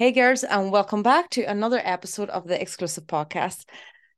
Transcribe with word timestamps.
Hey, 0.00 0.12
girls, 0.12 0.44
and 0.44 0.72
welcome 0.72 1.02
back 1.02 1.28
to 1.32 1.42
another 1.42 1.78
episode 1.84 2.30
of 2.30 2.48
the 2.48 2.58
exclusive 2.58 3.06
podcast. 3.06 3.66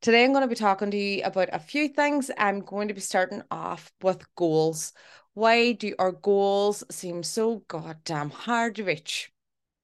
Today, 0.01 0.23
I'm 0.23 0.31
going 0.31 0.43
to 0.43 0.49
be 0.49 0.55
talking 0.55 0.93
to 0.93 0.97
you 0.97 1.25
about 1.25 1.49
a 1.51 1.59
few 1.59 1.89
things. 1.89 2.31
I'm 2.39 2.61
going 2.61 2.87
to 2.87 2.95
be 2.95 3.01
starting 3.01 3.43
off 3.51 3.91
with 4.01 4.25
goals. 4.37 4.93
Why 5.35 5.73
do 5.73 5.97
our 5.99 6.13
goals 6.13 6.85
seem 6.89 7.25
so 7.25 7.65
goddamn 7.67 8.31
hard 8.31 8.77
to 8.77 8.85
reach? 8.85 9.33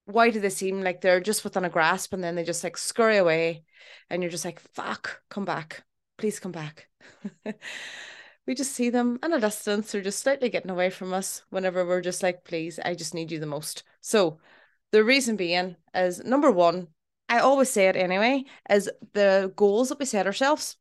Why 0.04 0.30
do 0.30 0.38
they 0.38 0.50
seem 0.50 0.82
like 0.82 1.00
they're 1.00 1.18
just 1.18 1.42
within 1.42 1.64
a 1.64 1.68
grasp 1.68 2.12
and 2.12 2.22
then 2.22 2.36
they 2.36 2.44
just 2.44 2.62
like 2.62 2.76
scurry 2.76 3.16
away 3.16 3.64
and 4.08 4.22
you're 4.22 4.30
just 4.30 4.44
like, 4.44 4.60
fuck, 4.60 5.20
come 5.30 5.44
back. 5.44 5.82
Please 6.16 6.38
come 6.38 6.52
back. 6.52 6.86
we 8.46 8.54
just 8.54 8.72
see 8.72 8.90
them 8.90 9.18
in 9.24 9.32
a 9.32 9.40
distance. 9.40 9.90
They're 9.90 10.00
just 10.00 10.20
slightly 10.20 10.48
getting 10.48 10.70
away 10.70 10.90
from 10.90 11.12
us 11.12 11.42
whenever 11.50 11.84
we're 11.84 12.02
just 12.02 12.22
like, 12.22 12.44
please, 12.44 12.78
I 12.84 12.94
just 12.94 13.14
need 13.14 13.32
you 13.32 13.40
the 13.40 13.46
most. 13.46 13.82
So, 14.00 14.38
the 14.92 15.04
reason 15.04 15.36
being 15.36 15.76
is 15.94 16.24
number 16.24 16.50
one, 16.50 16.88
I 17.28 17.40
always 17.40 17.70
say 17.70 17.88
it 17.88 17.96
anyway, 17.96 18.44
is 18.70 18.90
the 19.12 19.52
goals 19.56 19.90
that 19.90 19.98
we 19.98 20.04
set 20.04 20.26
ourselves 20.26 20.76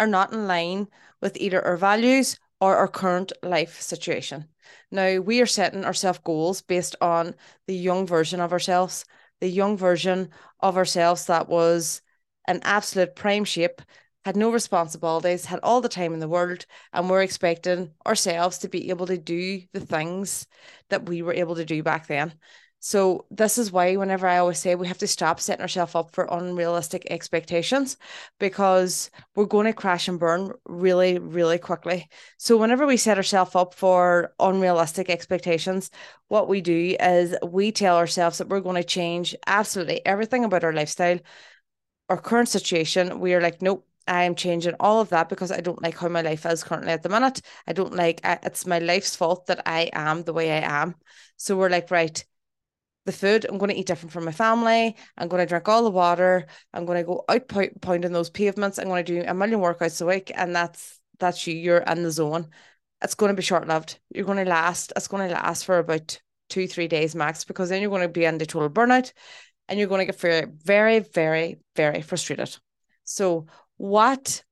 are 0.00 0.06
not 0.06 0.32
in 0.32 0.46
line 0.46 0.88
with 1.20 1.36
either 1.36 1.64
our 1.64 1.76
values 1.76 2.38
or 2.60 2.76
our 2.76 2.88
current 2.88 3.32
life 3.42 3.80
situation. 3.80 4.46
Now, 4.90 5.18
we 5.18 5.40
are 5.40 5.46
setting 5.46 5.84
ourselves 5.84 6.20
goals 6.24 6.62
based 6.62 6.96
on 7.00 7.34
the 7.66 7.76
young 7.76 8.06
version 8.06 8.40
of 8.40 8.52
ourselves, 8.52 9.04
the 9.40 9.48
young 9.48 9.76
version 9.76 10.30
of 10.60 10.76
ourselves 10.76 11.26
that 11.26 11.48
was 11.48 12.00
an 12.46 12.60
absolute 12.62 13.14
prime 13.14 13.44
shape, 13.44 13.82
had 14.24 14.36
no 14.36 14.50
responsibilities, 14.50 15.44
had 15.44 15.60
all 15.62 15.82
the 15.82 15.88
time 15.88 16.14
in 16.14 16.20
the 16.20 16.28
world, 16.28 16.64
and 16.94 17.10
we're 17.10 17.22
expecting 17.22 17.92
ourselves 18.06 18.58
to 18.58 18.68
be 18.68 18.88
able 18.88 19.06
to 19.06 19.18
do 19.18 19.60
the 19.74 19.80
things 19.80 20.46
that 20.88 21.06
we 21.06 21.20
were 21.20 21.34
able 21.34 21.56
to 21.56 21.64
do 21.64 21.82
back 21.82 22.06
then. 22.06 22.32
So 22.86 23.24
this 23.30 23.56
is 23.56 23.72
why 23.72 23.96
whenever 23.96 24.26
I 24.26 24.36
always 24.36 24.58
say 24.58 24.74
we 24.74 24.88
have 24.88 24.98
to 24.98 25.06
stop 25.06 25.40
setting 25.40 25.62
ourselves 25.62 25.94
up 25.94 26.10
for 26.10 26.28
unrealistic 26.30 27.06
expectations 27.08 27.96
because 28.38 29.10
we're 29.34 29.46
going 29.46 29.64
to 29.64 29.72
crash 29.72 30.06
and 30.06 30.20
burn 30.20 30.52
really, 30.66 31.18
really 31.18 31.56
quickly. 31.56 32.10
So 32.36 32.58
whenever 32.58 32.84
we 32.86 32.98
set 32.98 33.16
ourselves 33.16 33.54
up 33.54 33.72
for 33.72 34.34
unrealistic 34.38 35.08
expectations, 35.08 35.90
what 36.28 36.46
we 36.46 36.60
do 36.60 36.94
is 37.00 37.34
we 37.42 37.72
tell 37.72 37.96
ourselves 37.96 38.36
that 38.36 38.50
we're 38.50 38.60
going 38.60 38.76
to 38.76 38.84
change 38.84 39.34
absolutely 39.46 40.04
everything 40.04 40.44
about 40.44 40.62
our 40.62 40.74
lifestyle, 40.74 41.20
our 42.10 42.20
current 42.20 42.50
situation. 42.50 43.18
We 43.18 43.32
are 43.32 43.40
like, 43.40 43.62
nope, 43.62 43.88
I 44.06 44.24
am 44.24 44.34
changing 44.34 44.74
all 44.78 45.00
of 45.00 45.08
that 45.08 45.30
because 45.30 45.50
I 45.50 45.62
don't 45.62 45.80
like 45.80 45.96
how 45.96 46.08
my 46.08 46.20
life 46.20 46.44
is 46.44 46.62
currently 46.62 46.92
at 46.92 47.02
the 47.02 47.08
minute. 47.08 47.40
I 47.66 47.72
don't 47.72 47.96
like 47.96 48.20
it's 48.22 48.66
my 48.66 48.78
life's 48.78 49.16
fault 49.16 49.46
that 49.46 49.62
I 49.64 49.88
am 49.94 50.24
the 50.24 50.34
way 50.34 50.52
I 50.52 50.82
am. 50.82 50.96
So 51.38 51.56
we're 51.56 51.70
like, 51.70 51.90
right, 51.90 52.22
the 53.04 53.12
food. 53.12 53.44
I'm 53.48 53.58
going 53.58 53.70
to 53.70 53.76
eat 53.76 53.86
different 53.86 54.12
from 54.12 54.24
my 54.24 54.32
family. 54.32 54.96
I'm 55.18 55.28
going 55.28 55.40
to 55.40 55.46
drink 55.46 55.68
all 55.68 55.84
the 55.84 55.90
water. 55.90 56.46
I'm 56.72 56.86
going 56.86 56.98
to 56.98 57.04
go 57.04 57.24
out 57.28 57.48
po- 57.48 57.68
pounding 57.80 58.12
those 58.12 58.30
pavements. 58.30 58.78
I'm 58.78 58.88
going 58.88 59.04
to 59.04 59.20
do 59.20 59.26
a 59.26 59.34
million 59.34 59.60
workouts 59.60 60.00
a 60.00 60.06
week, 60.06 60.32
and 60.34 60.54
that's 60.54 61.00
that's 61.18 61.46
you. 61.46 61.54
You're 61.54 61.78
in 61.78 62.02
the 62.02 62.10
zone. 62.10 62.48
It's 63.02 63.14
going 63.14 63.30
to 63.30 63.36
be 63.36 63.42
short 63.42 63.68
lived. 63.68 63.98
You're 64.14 64.24
going 64.24 64.42
to 64.42 64.50
last. 64.50 64.92
It's 64.96 65.08
going 65.08 65.28
to 65.28 65.34
last 65.34 65.64
for 65.64 65.78
about 65.78 66.20
two 66.48 66.66
three 66.66 66.88
days 66.88 67.14
max 67.14 67.44
because 67.44 67.68
then 67.68 67.80
you're 67.80 67.90
going 67.90 68.02
to 68.02 68.08
be 68.08 68.24
in 68.24 68.38
the 68.38 68.46
total 68.46 68.70
burnout, 68.70 69.12
and 69.68 69.78
you're 69.78 69.88
going 69.88 70.06
to 70.06 70.12
get 70.12 70.20
very 70.20 70.46
very 70.64 71.00
very 71.00 71.58
very 71.76 72.02
frustrated. 72.02 72.56
So 73.04 73.46
what 73.76 74.42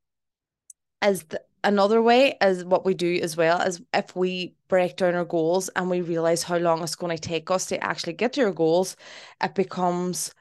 is 1.03 1.25
the 1.25 1.41
another 1.65 2.03
way 2.03 2.37
is 2.41 2.65
what 2.65 2.85
we 2.85 2.95
do 2.95 3.21
as 3.23 3.37
well 3.37 3.61
is 3.61 3.81
if 3.95 4.15
we 4.17 4.55
break 4.69 4.97
down 4.97 5.15
our 5.15 5.25
goals 5.25 5.69
and 5.71 5.89
we 5.91 6.01
realize 6.01 6.43
how 6.43 6.57
long 6.57 6.83
it's 6.83 6.95
going 6.95 7.17
to 7.17 7.21
take 7.21 7.51
us 7.51 7.67
to 7.67 7.83
actually 7.83 8.13
get 8.15 8.33
to 8.35 8.45
our 8.45 8.53
goals 8.53 8.97
it 9.43 9.55
becomes 9.55 10.35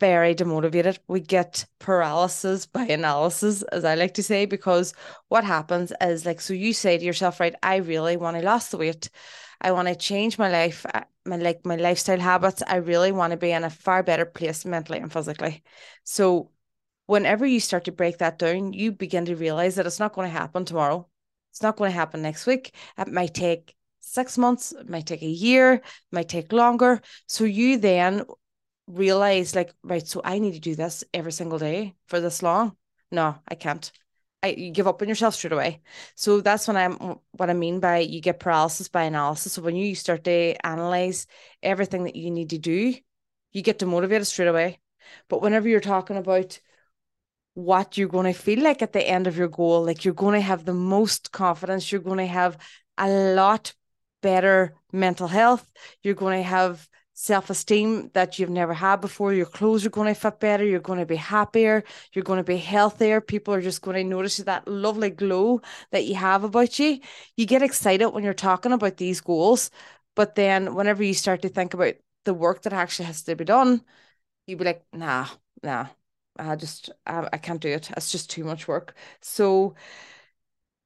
very 0.00 0.34
demotivated. 0.34 0.98
We 1.06 1.20
get 1.20 1.64
paralysis 1.78 2.66
by 2.66 2.86
analysis 2.86 3.62
as 3.62 3.84
i 3.84 3.94
like 3.94 4.14
to 4.14 4.22
say 4.22 4.46
because 4.46 4.94
what 5.28 5.44
happens 5.44 5.92
is 6.00 6.26
like 6.26 6.40
so 6.40 6.54
you 6.54 6.72
say 6.72 6.98
to 6.98 7.04
yourself 7.04 7.38
right 7.38 7.54
i 7.62 7.76
really 7.76 8.16
want 8.16 8.36
to 8.36 8.52
lose 8.52 8.68
the 8.68 8.78
weight. 8.78 9.10
I 9.60 9.70
want 9.70 9.86
to 9.86 9.94
change 9.94 10.38
my 10.38 10.50
life 10.50 10.84
uh, 10.92 11.04
my 11.24 11.36
like 11.36 11.64
my 11.64 11.76
lifestyle 11.76 12.18
habits. 12.18 12.62
I 12.66 12.76
really 12.76 13.12
want 13.12 13.30
to 13.30 13.36
be 13.36 13.52
in 13.52 13.62
a 13.62 13.70
far 13.70 14.02
better 14.02 14.26
place 14.26 14.64
mentally 14.64 14.98
and 14.98 15.12
physically. 15.12 15.62
So 16.02 16.50
whenever 17.06 17.46
you 17.46 17.60
start 17.60 17.84
to 17.84 17.92
break 17.92 18.18
that 18.18 18.38
down, 18.38 18.72
you 18.72 18.92
begin 18.92 19.24
to 19.26 19.36
realize 19.36 19.74
that 19.76 19.86
it's 19.86 20.00
not 20.00 20.14
going 20.14 20.28
to 20.28 20.38
happen 20.38 20.64
tomorrow. 20.64 21.08
It's 21.50 21.62
not 21.62 21.76
going 21.76 21.90
to 21.90 21.96
happen 21.96 22.22
next 22.22 22.46
week. 22.46 22.74
It 22.96 23.08
might 23.08 23.34
take 23.34 23.74
six 24.00 24.36
months, 24.36 24.72
it 24.72 24.88
might 24.88 25.06
take 25.06 25.22
a 25.22 25.26
year, 25.26 25.74
it 25.74 25.82
might 26.10 26.28
take 26.28 26.52
longer. 26.52 27.00
So 27.26 27.44
you 27.44 27.78
then 27.78 28.24
realize, 28.86 29.54
like, 29.54 29.72
right, 29.82 30.06
so 30.06 30.20
I 30.24 30.38
need 30.38 30.54
to 30.54 30.60
do 30.60 30.74
this 30.74 31.04
every 31.14 31.32
single 31.32 31.58
day 31.58 31.94
for 32.06 32.20
this 32.20 32.42
long. 32.42 32.76
No, 33.10 33.36
I 33.46 33.54
can't. 33.54 33.90
I 34.42 34.48
you 34.48 34.70
give 34.70 34.88
up 34.88 35.00
on 35.02 35.08
yourself 35.08 35.34
straight 35.34 35.52
away. 35.52 35.82
So 36.16 36.40
that's 36.40 36.66
when 36.66 36.76
I'm 36.76 37.18
what 37.32 37.50
I 37.50 37.54
mean 37.54 37.78
by 37.78 37.98
you 37.98 38.20
get 38.20 38.40
paralysis 38.40 38.88
by 38.88 39.04
analysis. 39.04 39.52
So 39.52 39.62
when 39.62 39.76
you 39.76 39.94
start 39.94 40.24
to 40.24 40.54
analyze 40.66 41.26
everything 41.62 42.04
that 42.04 42.16
you 42.16 42.30
need 42.30 42.50
to 42.50 42.58
do, 42.58 42.94
you 43.52 43.62
get 43.62 43.78
demotivated 43.78 44.26
straight 44.26 44.48
away. 44.48 44.80
But 45.28 45.42
whenever 45.42 45.68
you're 45.68 45.80
talking 45.80 46.16
about 46.16 46.58
what 47.54 47.98
you're 47.98 48.08
going 48.08 48.32
to 48.32 48.38
feel 48.38 48.62
like 48.62 48.82
at 48.82 48.92
the 48.92 49.06
end 49.06 49.26
of 49.26 49.36
your 49.36 49.48
goal. 49.48 49.84
Like 49.84 50.04
you're 50.04 50.14
going 50.14 50.34
to 50.34 50.40
have 50.40 50.64
the 50.64 50.74
most 50.74 51.32
confidence, 51.32 51.92
you're 51.92 52.00
going 52.00 52.18
to 52.18 52.26
have 52.26 52.58
a 52.98 53.08
lot 53.08 53.74
better 54.22 54.74
mental 54.92 55.28
health, 55.28 55.68
you're 56.02 56.14
going 56.14 56.38
to 56.38 56.48
have 56.48 56.88
self 57.14 57.50
esteem 57.50 58.10
that 58.14 58.38
you've 58.38 58.50
never 58.50 58.74
had 58.74 59.00
before. 59.00 59.32
Your 59.32 59.46
clothes 59.46 59.84
are 59.84 59.90
going 59.90 60.12
to 60.12 60.18
fit 60.18 60.40
better, 60.40 60.64
you're 60.64 60.80
going 60.80 60.98
to 60.98 61.06
be 61.06 61.16
happier, 61.16 61.84
you're 62.12 62.24
going 62.24 62.38
to 62.38 62.44
be 62.44 62.56
healthier. 62.56 63.20
People 63.20 63.54
are 63.54 63.60
just 63.60 63.82
going 63.82 63.96
to 63.96 64.04
notice 64.04 64.38
that 64.38 64.66
lovely 64.66 65.10
glow 65.10 65.60
that 65.90 66.04
you 66.04 66.14
have 66.14 66.44
about 66.44 66.78
you. 66.78 67.00
You 67.36 67.46
get 67.46 67.62
excited 67.62 68.08
when 68.08 68.24
you're 68.24 68.34
talking 68.34 68.72
about 68.72 68.96
these 68.96 69.20
goals, 69.20 69.70
but 70.16 70.34
then 70.34 70.74
whenever 70.74 71.02
you 71.02 71.14
start 71.14 71.42
to 71.42 71.48
think 71.48 71.74
about 71.74 71.94
the 72.24 72.34
work 72.34 72.62
that 72.62 72.72
actually 72.72 73.06
has 73.06 73.22
to 73.24 73.36
be 73.36 73.44
done, 73.44 73.82
you'd 74.46 74.58
be 74.58 74.64
like, 74.64 74.84
nah, 74.92 75.26
nah, 75.62 75.86
I 76.38 76.56
just 76.56 76.90
I, 77.06 77.28
I 77.32 77.38
can't 77.38 77.60
do 77.60 77.68
it. 77.68 77.90
It's 77.96 78.10
just 78.12 78.30
too 78.30 78.44
much 78.44 78.68
work. 78.68 78.94
So 79.20 79.74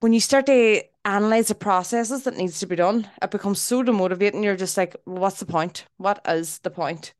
when 0.01 0.12
you 0.12 0.21
start 0.21 0.47
to 0.47 0.83
analyze 1.05 1.49
the 1.49 1.55
processes 1.55 2.25
that 2.25 2.37
needs 2.37 2.61
to 2.61 2.67
be 2.67 2.77
done, 2.77 3.09
it 3.23 3.31
becomes 3.31 3.61
so 3.61 3.83
demotivating. 3.83 4.45
You're 4.45 4.57
just 4.57 4.77
like, 4.77 4.97
what's 5.05 5.41
the 5.41 5.47
point? 5.47 5.87
What 5.97 6.21
is 6.27 6.59
the 6.61 6.71
point? 6.71 7.15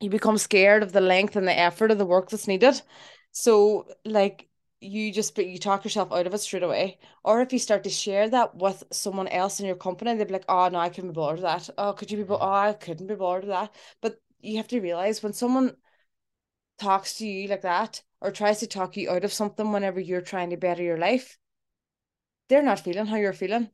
You 0.00 0.10
become 0.10 0.38
scared 0.38 0.82
of 0.82 0.92
the 0.92 1.00
length 1.00 1.36
and 1.36 1.46
the 1.48 1.58
effort 1.58 1.90
of 1.90 1.98
the 1.98 2.06
work 2.06 2.30
that's 2.30 2.48
needed. 2.48 2.80
So 3.32 3.88
like 4.04 4.48
you 4.80 5.12
just 5.12 5.34
but 5.34 5.46
you 5.46 5.58
talk 5.58 5.84
yourself 5.84 6.12
out 6.12 6.26
of 6.26 6.34
it 6.34 6.38
straight 6.38 6.62
away. 6.62 6.98
Or 7.24 7.40
if 7.40 7.52
you 7.52 7.58
start 7.58 7.84
to 7.84 7.90
share 7.90 8.28
that 8.30 8.56
with 8.56 8.82
someone 8.92 9.28
else 9.28 9.60
in 9.60 9.66
your 9.66 9.76
company, 9.76 10.14
they'd 10.14 10.26
be 10.26 10.32
like, 10.32 10.44
oh 10.48 10.68
no, 10.68 10.78
I 10.78 10.88
couldn't 10.88 11.10
be 11.10 11.14
bothered 11.14 11.40
with 11.40 11.44
that. 11.44 11.70
Oh, 11.78 11.92
could 11.92 12.10
you 12.10 12.18
be 12.18 12.24
bo- 12.24 12.38
mm. 12.38 12.42
oh 12.42 12.52
I 12.52 12.72
couldn't 12.74 13.06
be 13.06 13.14
bothered 13.14 13.44
with 13.44 13.52
that. 13.52 13.74
But 14.02 14.16
you 14.40 14.56
have 14.58 14.68
to 14.68 14.80
realize 14.80 15.22
when 15.22 15.32
someone 15.32 15.76
talks 16.78 17.18
to 17.18 17.26
you 17.26 17.48
like 17.48 17.62
that 17.62 18.02
or 18.20 18.30
tries 18.30 18.60
to 18.60 18.66
talk 18.66 18.96
you 18.96 19.10
out 19.10 19.24
of 19.24 19.32
something 19.32 19.70
whenever 19.72 20.00
you're 20.00 20.20
trying 20.20 20.50
to 20.50 20.56
better 20.56 20.82
your 20.82 20.98
life, 20.98 21.38
they're 22.48 22.62
not 22.62 22.80
feeling 22.80 23.06
how 23.06 23.16
you're 23.16 23.32
feeling. 23.32 23.70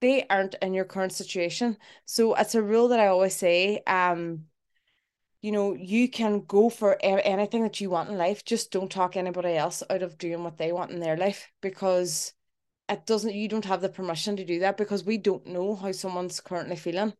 They 0.00 0.26
aren't 0.28 0.54
in 0.62 0.74
your 0.74 0.84
current 0.84 1.12
situation. 1.12 1.76
So 2.04 2.34
it's 2.34 2.54
a 2.54 2.62
rule 2.62 2.88
that 2.88 3.00
I 3.00 3.08
always 3.08 3.34
say, 3.34 3.82
um, 3.86 4.44
you 5.40 5.52
know, 5.52 5.74
you 5.74 6.08
can 6.08 6.44
go 6.46 6.68
for 6.68 6.96
anything 7.00 7.62
that 7.62 7.80
you 7.80 7.90
want 7.90 8.10
in 8.10 8.18
life. 8.18 8.44
Just 8.44 8.72
don't 8.72 8.90
talk 8.90 9.16
anybody 9.16 9.54
else 9.54 9.82
out 9.88 10.02
of 10.02 10.18
doing 10.18 10.44
what 10.44 10.56
they 10.56 10.72
want 10.72 10.90
in 10.90 11.00
their 11.00 11.16
life 11.16 11.50
because 11.60 12.32
it 12.88 13.06
doesn't, 13.06 13.34
you 13.34 13.48
don't 13.48 13.64
have 13.64 13.80
the 13.80 13.88
permission 13.88 14.36
to 14.36 14.44
do 14.44 14.60
that 14.60 14.76
because 14.76 15.04
we 15.04 15.18
don't 15.18 15.46
know 15.46 15.74
how 15.76 15.92
someone's 15.92 16.40
currently 16.40 16.76
feeling 16.76 17.12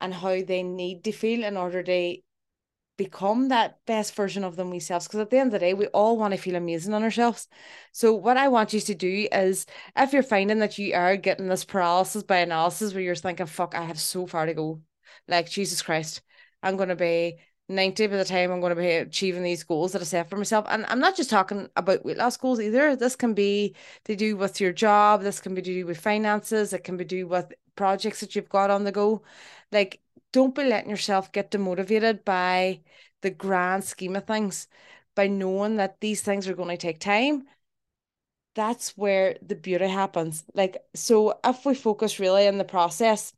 and 0.00 0.14
how 0.14 0.42
they 0.42 0.62
need 0.62 1.04
to 1.04 1.12
feel 1.12 1.44
in 1.44 1.56
order 1.56 1.82
to 1.82 2.16
become 3.00 3.48
that 3.48 3.78
best 3.86 4.14
version 4.14 4.44
of 4.44 4.56
them 4.56 4.70
because 4.72 5.14
at 5.14 5.30
the 5.30 5.38
end 5.38 5.48
of 5.48 5.52
the 5.52 5.58
day 5.58 5.72
we 5.72 5.86
all 5.86 6.18
want 6.18 6.34
to 6.34 6.38
feel 6.38 6.54
amazing 6.54 6.92
on 6.92 7.02
ourselves. 7.02 7.48
So 7.92 8.12
what 8.12 8.36
i 8.36 8.48
want 8.48 8.74
you 8.74 8.80
to 8.80 8.94
do 8.94 9.26
is 9.32 9.64
if 9.96 10.12
you're 10.12 10.22
finding 10.22 10.58
that 10.58 10.76
you 10.76 10.92
are 10.94 11.16
getting 11.16 11.48
this 11.48 11.64
paralysis 11.64 12.22
by 12.22 12.36
analysis 12.36 12.92
where 12.92 13.02
you're 13.02 13.14
thinking 13.14 13.46
fuck 13.46 13.74
i 13.74 13.84
have 13.84 13.98
so 13.98 14.26
far 14.26 14.44
to 14.44 14.52
go 14.52 14.82
like 15.28 15.48
jesus 15.48 15.80
christ 15.80 16.20
i'm 16.62 16.76
going 16.76 16.90
to 16.90 16.94
be 16.94 17.38
90 17.70 18.06
by 18.08 18.16
the 18.18 18.24
time 18.26 18.52
i'm 18.52 18.60
going 18.60 18.76
to 18.76 18.82
be 18.82 18.88
achieving 18.88 19.42
these 19.42 19.64
goals 19.64 19.92
that 19.92 20.02
i 20.02 20.04
set 20.04 20.28
for 20.28 20.36
myself. 20.36 20.66
And 20.68 20.84
i'm 20.86 21.00
not 21.00 21.16
just 21.16 21.30
talking 21.30 21.70
about 21.76 22.04
weight 22.04 22.18
loss 22.18 22.36
goals 22.36 22.60
either. 22.60 22.96
This 22.96 23.16
can 23.16 23.32
be 23.32 23.74
to 24.04 24.14
do 24.14 24.36
with 24.36 24.60
your 24.60 24.74
job. 24.74 25.22
This 25.22 25.40
can 25.40 25.54
be 25.54 25.62
to 25.62 25.72
do 25.72 25.86
with 25.86 25.98
finances. 25.98 26.74
It 26.74 26.84
can 26.84 26.98
be 26.98 27.04
to 27.04 27.16
do 27.16 27.26
with 27.28 27.50
projects 27.76 28.20
that 28.20 28.36
you've 28.36 28.50
got 28.50 28.70
on 28.70 28.84
the 28.84 28.92
go. 28.92 29.22
Like 29.72 30.00
don't 30.32 30.54
be 30.54 30.64
letting 30.64 30.90
yourself 30.90 31.32
get 31.32 31.50
demotivated 31.50 32.24
by 32.24 32.80
the 33.22 33.30
grand 33.30 33.84
scheme 33.84 34.16
of 34.16 34.26
things, 34.26 34.68
by 35.14 35.26
knowing 35.26 35.76
that 35.76 36.00
these 36.00 36.22
things 36.22 36.48
are 36.48 36.54
going 36.54 36.68
to 36.68 36.76
take 36.76 37.00
time. 37.00 37.44
That's 38.54 38.96
where 38.96 39.36
the 39.42 39.54
beauty 39.54 39.86
happens. 39.88 40.44
Like, 40.54 40.82
so 40.94 41.38
if 41.44 41.64
we 41.64 41.74
focus 41.74 42.18
really 42.18 42.48
on 42.48 42.58
the 42.58 42.64
process 42.64 43.32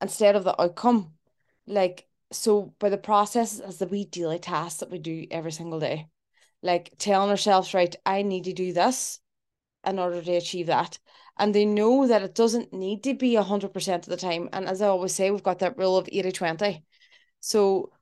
instead 0.00 0.36
of 0.36 0.44
the 0.44 0.60
outcome, 0.60 1.14
like, 1.66 2.06
so 2.32 2.74
by 2.78 2.88
the 2.88 2.98
process 2.98 3.60
as 3.60 3.78
the 3.78 3.86
wee 3.86 4.04
daily 4.04 4.38
tasks 4.38 4.80
that 4.80 4.90
we 4.90 4.98
do 4.98 5.26
every 5.30 5.52
single 5.52 5.78
day, 5.78 6.08
like 6.62 6.92
telling 6.98 7.30
ourselves, 7.30 7.74
right, 7.74 7.94
I 8.04 8.22
need 8.22 8.44
to 8.44 8.52
do 8.52 8.72
this 8.72 9.20
in 9.86 9.98
order 9.98 10.20
to 10.20 10.32
achieve 10.32 10.66
that. 10.66 10.98
And 11.36 11.54
they 11.54 11.64
know 11.64 12.06
that 12.06 12.22
it 12.22 12.34
doesn't 12.34 12.72
need 12.72 13.02
to 13.04 13.14
be 13.14 13.34
100% 13.34 14.04
of 14.04 14.10
the 14.10 14.16
time. 14.16 14.48
And 14.52 14.66
as 14.66 14.80
I 14.80 14.88
always 14.88 15.14
say, 15.14 15.30
we've 15.30 15.42
got 15.42 15.58
that 15.60 15.76
rule 15.78 15.96
of 15.96 16.08
80 16.10 16.32
20. 16.32 16.84
So 17.40 17.92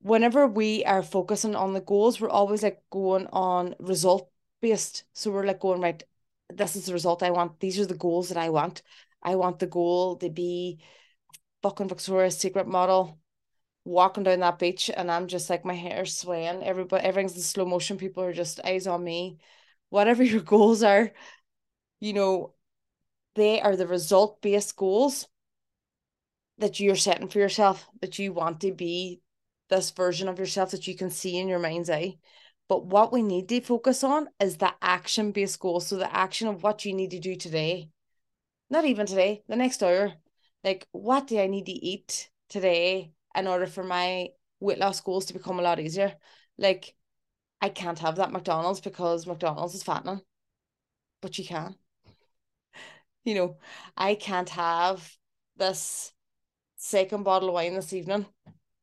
whenever 0.00 0.46
we 0.46 0.84
are 0.84 1.02
focusing 1.02 1.54
on 1.54 1.74
the 1.74 1.80
goals, 1.80 2.20
we're 2.20 2.30
always 2.30 2.62
like 2.62 2.82
going 2.90 3.26
on 3.32 3.74
result 3.78 4.30
based. 4.60 5.04
So 5.12 5.30
we're 5.30 5.46
like 5.46 5.60
going, 5.60 5.80
right, 5.80 6.02
this 6.48 6.76
is 6.76 6.86
the 6.86 6.92
result 6.92 7.22
I 7.22 7.30
want. 7.30 7.60
These 7.60 7.78
are 7.78 7.86
the 7.86 7.94
goals 7.94 8.28
that 8.28 8.38
I 8.38 8.50
want. 8.50 8.82
I 9.22 9.36
want 9.36 9.58
the 9.58 9.66
goal 9.66 10.16
to 10.16 10.30
be 10.30 10.80
fucking 11.62 11.88
Victoria's 11.88 12.38
Secret 12.38 12.66
model 12.66 13.18
walking 13.84 14.22
down 14.22 14.40
that 14.40 14.58
beach 14.58 14.90
and 14.94 15.10
I'm 15.10 15.26
just 15.26 15.48
like 15.50 15.64
my 15.64 15.74
hair's 15.74 16.16
swaying. 16.16 16.62
Everybody 16.62 17.04
everything's 17.04 17.36
in 17.36 17.42
slow 17.42 17.64
motion. 17.64 17.96
People 17.96 18.22
are 18.24 18.32
just 18.32 18.60
eyes 18.64 18.86
on 18.86 19.02
me. 19.02 19.38
Whatever 19.88 20.22
your 20.24 20.42
goals 20.42 20.82
are, 20.82 21.12
you 22.00 22.12
know, 22.12 22.54
they 23.34 23.60
are 23.60 23.76
the 23.76 23.86
result 23.86 24.40
based 24.42 24.76
goals 24.76 25.28
that 26.58 26.78
you're 26.78 26.96
setting 26.96 27.28
for 27.28 27.38
yourself, 27.38 27.86
that 28.00 28.18
you 28.18 28.32
want 28.32 28.60
to 28.60 28.72
be 28.72 29.20
this 29.70 29.90
version 29.90 30.28
of 30.28 30.38
yourself 30.38 30.72
that 30.72 30.86
you 30.86 30.96
can 30.96 31.10
see 31.10 31.38
in 31.38 31.48
your 31.48 31.58
mind's 31.58 31.90
eye. 31.90 32.16
But 32.68 32.86
what 32.86 33.12
we 33.12 33.22
need 33.22 33.48
to 33.48 33.60
focus 33.60 34.04
on 34.04 34.28
is 34.38 34.56
the 34.56 34.72
action 34.82 35.32
based 35.32 35.58
goal. 35.58 35.80
So 35.80 35.96
the 35.96 36.14
action 36.14 36.48
of 36.48 36.62
what 36.62 36.84
you 36.84 36.92
need 36.92 37.10
to 37.12 37.18
do 37.18 37.34
today. 37.36 37.88
Not 38.68 38.84
even 38.84 39.06
today, 39.06 39.42
the 39.48 39.56
next 39.56 39.82
hour. 39.82 40.12
Like, 40.62 40.86
what 40.92 41.26
do 41.26 41.40
I 41.40 41.46
need 41.46 41.66
to 41.66 41.72
eat 41.72 42.30
today 42.48 43.12
in 43.34 43.46
order 43.46 43.66
for 43.66 43.82
my 43.82 44.28
weight 44.60 44.78
loss 44.78 45.00
goals 45.00 45.26
to 45.26 45.32
become 45.32 45.58
a 45.58 45.62
lot 45.62 45.80
easier? 45.80 46.14
Like, 46.58 46.94
I 47.60 47.70
can't 47.70 47.98
have 47.98 48.16
that 48.16 48.32
McDonald's 48.32 48.80
because 48.80 49.26
McDonald's 49.26 49.74
is 49.74 49.82
fattening, 49.82 50.20
but 51.20 51.38
you 51.38 51.44
can. 51.44 51.74
You 53.24 53.34
know, 53.34 53.56
I 53.96 54.14
can't 54.14 54.48
have 54.50 55.10
this 55.56 56.12
second 56.76 57.22
bottle 57.24 57.48
of 57.48 57.54
wine 57.54 57.74
this 57.74 57.92
evening. 57.92 58.26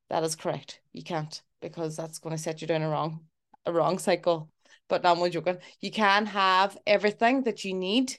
That 0.10 0.24
is 0.24 0.36
correct. 0.36 0.80
You 0.94 1.04
can't 1.04 1.42
because 1.62 1.96
that's 1.96 2.20
going 2.20 2.36
to 2.36 2.42
set 2.42 2.62
you 2.62 2.68
down 2.68 2.84
a 2.84 2.90
wrong 2.90 3.26
a 3.66 3.74
wrong 3.74 4.00
cycle. 4.00 4.50
But 4.88 5.04
now 5.04 5.14
I'm 5.14 5.32
joking. 5.32 5.58
You 5.82 5.92
can 5.92 6.26
have 6.28 6.78
everything 6.88 7.44
that 7.44 7.66
you 7.66 7.74
need 7.74 8.14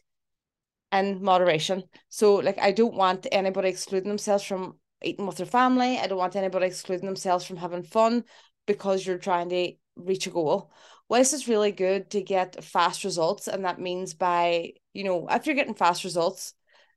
in 0.93 1.23
moderation. 1.23 1.85
So 2.09 2.37
like 2.37 2.59
I 2.59 2.73
don't 2.73 2.95
want 2.95 3.27
anybody 3.33 3.69
excluding 3.69 4.09
themselves 4.09 4.45
from 4.45 4.79
eating 5.03 5.27
with 5.27 5.37
their 5.37 5.47
family. 5.47 5.99
I 5.99 6.07
don't 6.07 6.19
want 6.19 6.37
anybody 6.37 6.67
excluding 6.67 7.07
themselves 7.07 7.45
from 7.45 7.57
having 7.57 7.83
fun 7.83 8.25
because 8.67 9.07
you're 9.07 9.19
trying 9.19 9.49
to 9.51 9.73
reach 9.97 10.27
a 10.27 10.31
goal. 10.31 10.71
Whilst 11.09 11.33
is 11.33 11.49
really 11.49 11.73
good 11.73 12.11
to 12.11 12.23
get 12.23 12.63
fast 12.63 13.05
results, 13.05 13.49
and 13.49 13.65
that 13.65 13.81
means 13.81 14.15
by, 14.15 14.73
you 14.93 15.05
know, 15.05 15.27
if 15.31 15.47
you're 15.47 15.55
getting 15.55 15.75
fast 15.75 16.05
results, 16.05 16.53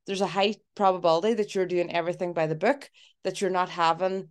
there's 0.05 0.21
a 0.21 0.27
high 0.27 0.55
probability 0.75 1.35
that 1.35 1.55
you're 1.55 1.65
doing 1.65 1.91
everything 1.91 2.33
by 2.33 2.47
the 2.47 2.55
book, 2.55 2.89
that 3.23 3.39
you're 3.39 3.49
not 3.49 3.69
having 3.69 4.29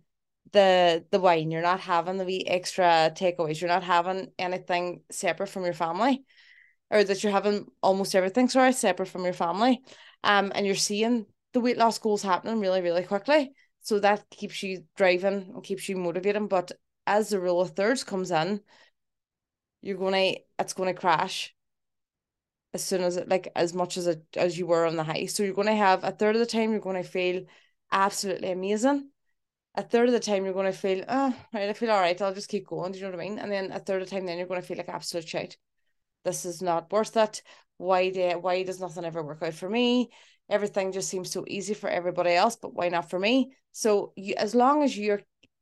the 0.51 1.05
the 1.11 1.19
wine, 1.19 1.49
you're 1.49 1.61
not 1.61 1.79
having 1.79 2.17
the 2.17 2.25
wee 2.25 2.43
extra 2.45 3.11
takeaways, 3.15 3.59
you're 3.59 3.69
not 3.69 3.83
having 3.83 4.27
anything 4.37 5.01
separate 5.11 5.47
from 5.47 5.63
your 5.63 5.73
family, 5.73 6.23
or 6.89 7.03
that 7.03 7.23
you're 7.23 7.31
having 7.31 7.65
almost 7.81 8.15
everything, 8.15 8.49
sorry, 8.49 8.73
separate 8.73 9.07
from 9.07 9.23
your 9.23 9.33
family. 9.33 9.81
Um, 10.23 10.51
and 10.53 10.65
you're 10.65 10.75
seeing 10.75 11.25
the 11.53 11.59
weight 11.59 11.77
loss 11.77 11.97
goals 11.97 12.21
happening 12.21 12.59
really, 12.59 12.81
really 12.81 13.03
quickly. 13.03 13.53
So 13.79 13.99
that 13.99 14.29
keeps 14.29 14.61
you 14.61 14.83
driving 14.95 15.51
and 15.55 15.63
keeps 15.63 15.89
you 15.89 15.97
motivating. 15.97 16.47
But 16.47 16.71
as 17.07 17.29
the 17.29 17.39
rule 17.39 17.61
of 17.61 17.71
thirds 17.71 18.03
comes 18.03 18.29
in, 18.29 18.61
you're 19.81 19.97
gonna 19.97 20.33
it's 20.59 20.73
gonna 20.73 20.93
crash 20.93 21.55
as 22.73 22.83
soon 22.83 23.01
as 23.01 23.17
it 23.17 23.27
like 23.27 23.49
as 23.55 23.73
much 23.73 23.97
as 23.97 24.07
it 24.07 24.23
as 24.35 24.57
you 24.57 24.65
were 24.67 24.85
on 24.85 24.95
the 24.95 25.03
high. 25.03 25.25
So 25.25 25.43
you're 25.43 25.53
gonna 25.53 25.75
have 25.75 26.03
a 26.03 26.11
third 26.11 26.35
of 26.35 26.39
the 26.39 26.45
time 26.45 26.71
you're 26.71 26.79
gonna 26.79 27.03
feel 27.03 27.43
absolutely 27.91 28.51
amazing 28.51 29.09
a 29.75 29.83
third 29.83 30.09
of 30.09 30.13
the 30.13 30.19
time 30.19 30.43
you're 30.45 30.53
to 30.53 30.73
feel, 30.73 31.03
oh, 31.07 31.33
right, 31.53 31.69
I 31.69 31.73
feel 31.73 31.91
all 31.91 31.99
right, 31.99 32.21
I'll 32.21 32.33
just 32.33 32.49
keep 32.49 32.67
going. 32.67 32.91
Do 32.91 32.99
you 32.99 33.05
know 33.05 33.11
what 33.11 33.21
I 33.21 33.23
mean? 33.23 33.39
And 33.39 33.51
then 33.51 33.71
a 33.71 33.79
third 33.79 34.01
of 34.01 34.09
the 34.09 34.15
time, 34.15 34.25
then 34.25 34.37
you're 34.37 34.47
to 34.47 34.61
feel 34.61 34.77
like 34.77 34.89
absolute 34.89 35.27
shit. 35.27 35.57
This 36.25 36.45
is 36.45 36.61
not 36.61 36.91
worth 36.91 37.15
it. 37.17 37.41
Why 37.77 38.09
do, 38.09 38.31
why 38.39 38.63
does 38.63 38.79
nothing 38.79 39.05
ever 39.05 39.23
work 39.23 39.41
out 39.41 39.53
for 39.53 39.69
me? 39.69 40.11
Everything 40.49 40.91
just 40.91 41.09
seems 41.09 41.31
so 41.31 41.45
easy 41.47 41.73
for 41.73 41.89
everybody 41.89 42.31
else, 42.31 42.57
but 42.57 42.73
why 42.73 42.89
not 42.89 43.09
for 43.09 43.17
me? 43.17 43.53
So 43.71 44.11
you, 44.15 44.35
as 44.37 44.53
long 44.53 44.83
as 44.83 44.97
you're 44.97 45.21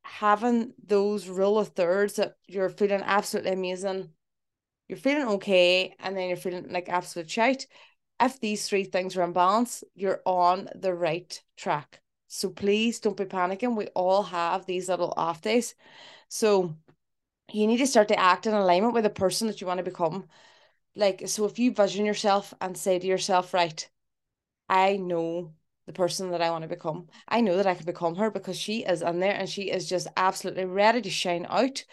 having 0.10 0.74
those 0.86 1.28
rule 1.28 1.60
of 1.60 1.70
thirds 1.70 2.16
that 2.16 2.36
you're 2.48 2.70
feeling 2.70 3.02
absolutely 3.04 3.52
amazing, 3.52 4.10
you're 4.88 4.98
feeling 4.98 5.28
okay, 5.28 5.96
and 6.00 6.18
then 6.18 6.28
you're 6.28 6.38
feeling 6.38 6.72
like 6.72 6.90
absolute 6.90 7.30
shite. 7.30 7.68
If 8.20 8.40
these 8.40 8.68
three 8.68 8.84
things 8.84 9.16
are 9.16 9.24
in 9.24 9.34
balance, 9.34 9.84
you're 9.96 10.22
on 10.26 10.68
the 10.76 10.94
right 10.94 11.42
track. 11.56 12.02
So 12.28 12.50
please 12.50 13.00
don't 13.00 13.16
be 13.16 13.26
panicking. 13.26 13.76
We 13.76 13.88
all 13.88 14.24
have 14.24 14.66
these 14.66 14.90
little 14.90 15.14
off 15.16 15.42
days. 15.42 15.76
So 16.28 16.76
you 17.52 17.68
need 17.68 17.78
to 17.78 17.88
start 17.88 18.08
to 18.10 18.20
act 18.20 18.48
in 18.48 18.54
alignment 18.54 18.94
with 18.94 19.04
the 19.04 19.10
person 19.10 19.48
that 19.48 19.62
you 19.62 19.68
want 19.68 19.78
to 19.78 19.84
become. 19.84 20.26
Like, 20.96 21.28
so 21.28 21.46
if 21.46 21.60
you 21.60 21.72
vision 21.72 22.06
yourself 22.06 22.54
and 22.60 22.78
say 22.78 23.00
to 23.00 23.08
yourself, 23.08 23.54
right, 23.54 23.88
I 24.68 24.98
know 24.98 25.54
the 25.90 25.94
person 25.94 26.30
that 26.30 26.42
I 26.42 26.52
want 26.52 26.62
to 26.62 26.68
become. 26.68 27.08
I 27.28 27.42
know 27.42 27.58
that 27.58 27.66
I 27.66 27.74
can 27.74 27.88
become 27.88 28.14
her 28.18 28.30
because 28.30 28.56
she 28.56 28.84
is 28.84 29.02
in 29.02 29.20
there 29.20 29.34
and 29.34 29.50
she 29.50 29.72
is 29.72 29.90
just 29.90 30.08
absolutely 30.16 30.66
ready 30.66 31.02
to 31.02 31.10
shine 31.10 31.48
out 31.50 31.84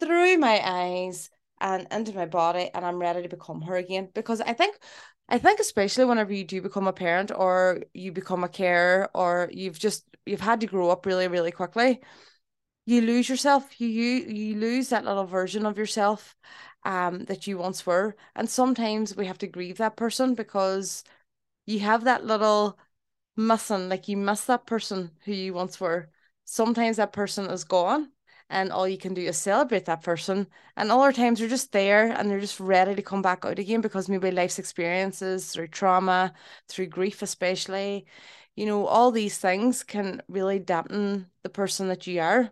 through 0.00 0.36
my 0.38 0.60
eyes 0.64 1.30
and 1.60 1.86
into 1.92 2.12
my 2.12 2.26
body 2.26 2.70
and 2.74 2.84
I'm 2.84 2.98
ready 2.98 3.22
to 3.22 3.28
become 3.28 3.62
her 3.62 3.76
again 3.76 4.08
because 4.14 4.40
I 4.40 4.52
think 4.52 4.76
I 5.28 5.38
think 5.38 5.60
especially 5.60 6.06
whenever 6.06 6.32
you 6.32 6.42
do 6.42 6.60
become 6.60 6.88
a 6.88 6.92
parent 6.92 7.30
or 7.30 7.84
you 7.94 8.10
become 8.10 8.42
a 8.42 8.48
carer 8.48 9.08
or 9.14 9.48
you've 9.52 9.78
just 9.78 10.04
you've 10.26 10.40
had 10.40 10.60
to 10.62 10.66
grow 10.66 10.90
up 10.90 11.06
really 11.06 11.28
really 11.28 11.52
quickly, 11.52 12.00
you 12.84 13.00
lose 13.00 13.28
yourself. 13.28 13.80
You 13.80 13.86
you 13.86 14.26
you 14.26 14.56
lose 14.56 14.88
that 14.88 15.04
little 15.04 15.26
version 15.26 15.66
of 15.66 15.78
yourself 15.78 16.34
um 16.84 17.26
that 17.26 17.46
you 17.46 17.58
once 17.58 17.86
were. 17.86 18.16
And 18.34 18.50
sometimes 18.50 19.14
we 19.14 19.26
have 19.26 19.38
to 19.38 19.46
grieve 19.46 19.78
that 19.78 19.96
person 19.96 20.34
because 20.34 21.04
you 21.66 21.80
have 21.80 22.04
that 22.04 22.24
little 22.24 22.76
missing, 23.36 23.88
like 23.88 24.08
you 24.08 24.16
miss 24.16 24.44
that 24.46 24.66
person 24.66 25.12
who 25.24 25.32
you 25.32 25.54
once 25.54 25.80
were. 25.80 26.10
Sometimes 26.44 26.96
that 26.96 27.12
person 27.12 27.46
is 27.46 27.64
gone 27.64 28.10
and 28.50 28.72
all 28.72 28.88
you 28.88 28.98
can 28.98 29.14
do 29.14 29.22
is 29.22 29.38
celebrate 29.38 29.84
that 29.86 30.02
person. 30.02 30.46
And 30.76 30.90
other 30.90 31.12
times 31.12 31.38
they're 31.38 31.48
just 31.48 31.72
there 31.72 32.08
and 32.10 32.28
they're 32.28 32.40
just 32.40 32.60
ready 32.60 32.94
to 32.94 33.02
come 33.02 33.22
back 33.22 33.44
out 33.44 33.58
again 33.58 33.80
because 33.80 34.08
maybe 34.08 34.30
life's 34.30 34.58
experiences 34.58 35.52
through 35.52 35.68
trauma, 35.68 36.34
through 36.68 36.86
grief, 36.88 37.22
especially, 37.22 38.06
you 38.56 38.66
know, 38.66 38.86
all 38.86 39.12
these 39.12 39.38
things 39.38 39.84
can 39.84 40.20
really 40.28 40.58
dampen 40.58 41.30
the 41.42 41.48
person 41.48 41.88
that 41.88 42.06
you 42.06 42.20
are, 42.20 42.50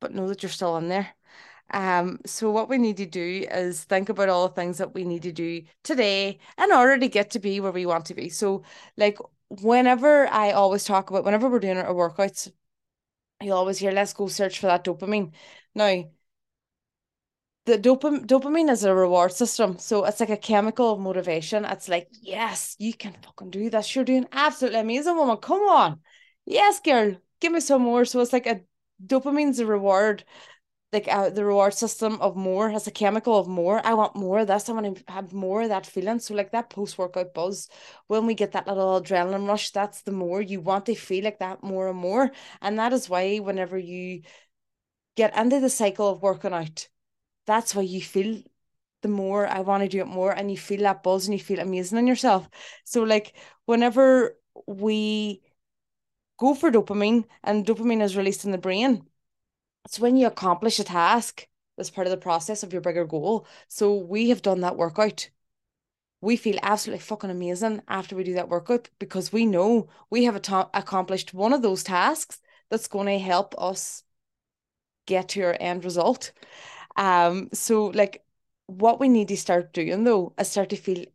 but 0.00 0.12
know 0.12 0.28
that 0.28 0.42
you're 0.42 0.50
still 0.50 0.76
in 0.76 0.88
there. 0.88 1.14
Um, 1.70 2.20
so 2.24 2.50
what 2.50 2.68
we 2.68 2.78
need 2.78 2.96
to 2.96 3.06
do 3.06 3.46
is 3.50 3.84
think 3.84 4.08
about 4.08 4.28
all 4.30 4.48
the 4.48 4.54
things 4.54 4.78
that 4.78 4.94
we 4.94 5.04
need 5.04 5.22
to 5.22 5.32
do 5.32 5.62
today 5.84 6.38
in 6.58 6.72
order 6.72 6.98
to 6.98 7.08
get 7.08 7.30
to 7.32 7.38
be 7.38 7.60
where 7.60 7.72
we 7.72 7.86
want 7.86 8.06
to 8.06 8.14
be. 8.14 8.30
So 8.30 8.62
like 8.96 9.18
whenever 9.48 10.26
I 10.28 10.52
always 10.52 10.84
talk 10.84 11.10
about 11.10 11.24
whenever 11.24 11.48
we're 11.48 11.60
doing 11.60 11.78
our 11.78 11.94
workouts, 11.94 12.50
you'll 13.40 13.56
always 13.56 13.78
hear, 13.78 13.92
let's 13.92 14.12
go 14.12 14.28
search 14.28 14.58
for 14.58 14.66
that 14.66 14.84
dopamine. 14.84 15.32
Now, 15.74 16.04
the 17.66 17.78
dopam- 17.78 18.26
dopamine 18.26 18.70
is 18.70 18.84
a 18.84 18.94
reward 18.94 19.32
system. 19.32 19.78
So 19.78 20.04
it's 20.04 20.20
like 20.20 20.30
a 20.30 20.36
chemical 20.36 20.92
of 20.92 21.00
motivation. 21.00 21.64
It's 21.64 21.88
like, 21.88 22.08
yes, 22.22 22.74
you 22.78 22.94
can 22.94 23.14
fucking 23.22 23.50
do 23.50 23.68
this. 23.70 23.94
You're 23.94 24.04
doing 24.04 24.26
absolutely 24.32 24.80
amazing, 24.80 25.16
woman. 25.16 25.36
Come 25.36 25.60
on. 25.62 26.00
Yes, 26.46 26.80
girl, 26.80 27.16
give 27.40 27.52
me 27.52 27.60
some 27.60 27.82
more. 27.82 28.04
So 28.06 28.20
it's 28.20 28.32
like 28.32 28.46
a 28.46 28.62
dopamine's 29.04 29.58
a 29.58 29.66
reward 29.66 30.24
like 30.92 31.06
uh, 31.08 31.28
the 31.30 31.44
reward 31.44 31.74
system 31.74 32.18
of 32.20 32.34
more 32.34 32.70
as 32.70 32.86
a 32.86 32.90
chemical 32.90 33.38
of 33.38 33.46
more. 33.46 33.84
I 33.84 33.94
want 33.94 34.16
more 34.16 34.40
of 34.40 34.46
this. 34.46 34.68
I 34.68 34.72
want 34.72 34.96
to 34.96 35.12
have 35.12 35.32
more 35.32 35.62
of 35.62 35.68
that 35.68 35.86
feeling. 35.86 36.18
So 36.18 36.34
like 36.34 36.52
that 36.52 36.70
post 36.70 36.96
workout 36.96 37.34
buzz, 37.34 37.68
when 38.06 38.26
we 38.26 38.34
get 38.34 38.52
that 38.52 38.66
little 38.66 39.00
adrenaline 39.00 39.46
rush, 39.46 39.70
that's 39.70 40.02
the 40.02 40.12
more 40.12 40.40
you 40.40 40.60
want 40.60 40.86
to 40.86 40.94
feel 40.94 41.24
like 41.24 41.40
that 41.40 41.62
more 41.62 41.88
and 41.88 41.98
more. 41.98 42.30
And 42.62 42.78
that 42.78 42.92
is 42.92 43.08
why 43.08 43.36
whenever 43.38 43.76
you 43.78 44.22
get 45.16 45.36
into 45.36 45.60
the 45.60 45.70
cycle 45.70 46.08
of 46.08 46.22
working 46.22 46.54
out, 46.54 46.88
that's 47.46 47.74
why 47.74 47.82
you 47.82 48.00
feel 48.00 48.42
the 49.02 49.08
more 49.08 49.46
I 49.46 49.60
want 49.60 49.82
to 49.82 49.88
do 49.88 50.00
it 50.00 50.06
more, 50.06 50.32
and 50.32 50.50
you 50.50 50.56
feel 50.56 50.80
that 50.80 51.02
buzz 51.02 51.26
and 51.26 51.34
you 51.34 51.44
feel 51.44 51.60
amazing 51.60 51.98
in 51.98 52.06
yourself. 52.06 52.48
So 52.84 53.04
like 53.04 53.36
whenever 53.66 54.36
we 54.66 55.42
go 56.38 56.54
for 56.54 56.70
dopamine 56.70 57.24
and 57.44 57.66
dopamine 57.66 58.02
is 58.02 58.16
released 58.16 58.44
in 58.44 58.52
the 58.52 58.58
brain 58.58 59.06
it's 59.88 59.98
when 59.98 60.18
you 60.18 60.26
accomplish 60.26 60.78
a 60.78 60.84
task 60.84 61.48
as 61.78 61.88
part 61.88 62.06
of 62.06 62.10
the 62.10 62.18
process 62.18 62.62
of 62.62 62.74
your 62.74 62.82
bigger 62.82 63.06
goal. 63.06 63.46
So 63.68 63.94
we 63.94 64.28
have 64.28 64.42
done 64.42 64.60
that 64.60 64.76
workout. 64.76 65.30
We 66.20 66.36
feel 66.36 66.58
absolutely 66.62 67.00
fucking 67.00 67.30
amazing 67.30 67.80
after 67.88 68.14
we 68.14 68.22
do 68.22 68.34
that 68.34 68.50
workout 68.50 68.90
because 68.98 69.32
we 69.32 69.46
know 69.46 69.88
we 70.10 70.24
have 70.24 70.36
accomplished 70.36 71.32
one 71.32 71.54
of 71.54 71.62
those 71.62 71.82
tasks 71.82 72.38
that's 72.68 72.86
going 72.86 73.06
to 73.06 73.18
help 73.18 73.54
us 73.56 74.02
get 75.06 75.30
to 75.30 75.42
our 75.44 75.56
end 75.58 75.86
result. 75.86 76.32
Um, 76.96 77.48
so 77.54 77.86
like 77.86 78.22
what 78.66 79.00
we 79.00 79.08
need 79.08 79.28
to 79.28 79.38
start 79.38 79.72
doing 79.72 80.04
though 80.04 80.34
is 80.38 80.48
start 80.48 80.68
to 80.68 80.76
feel 80.76 81.06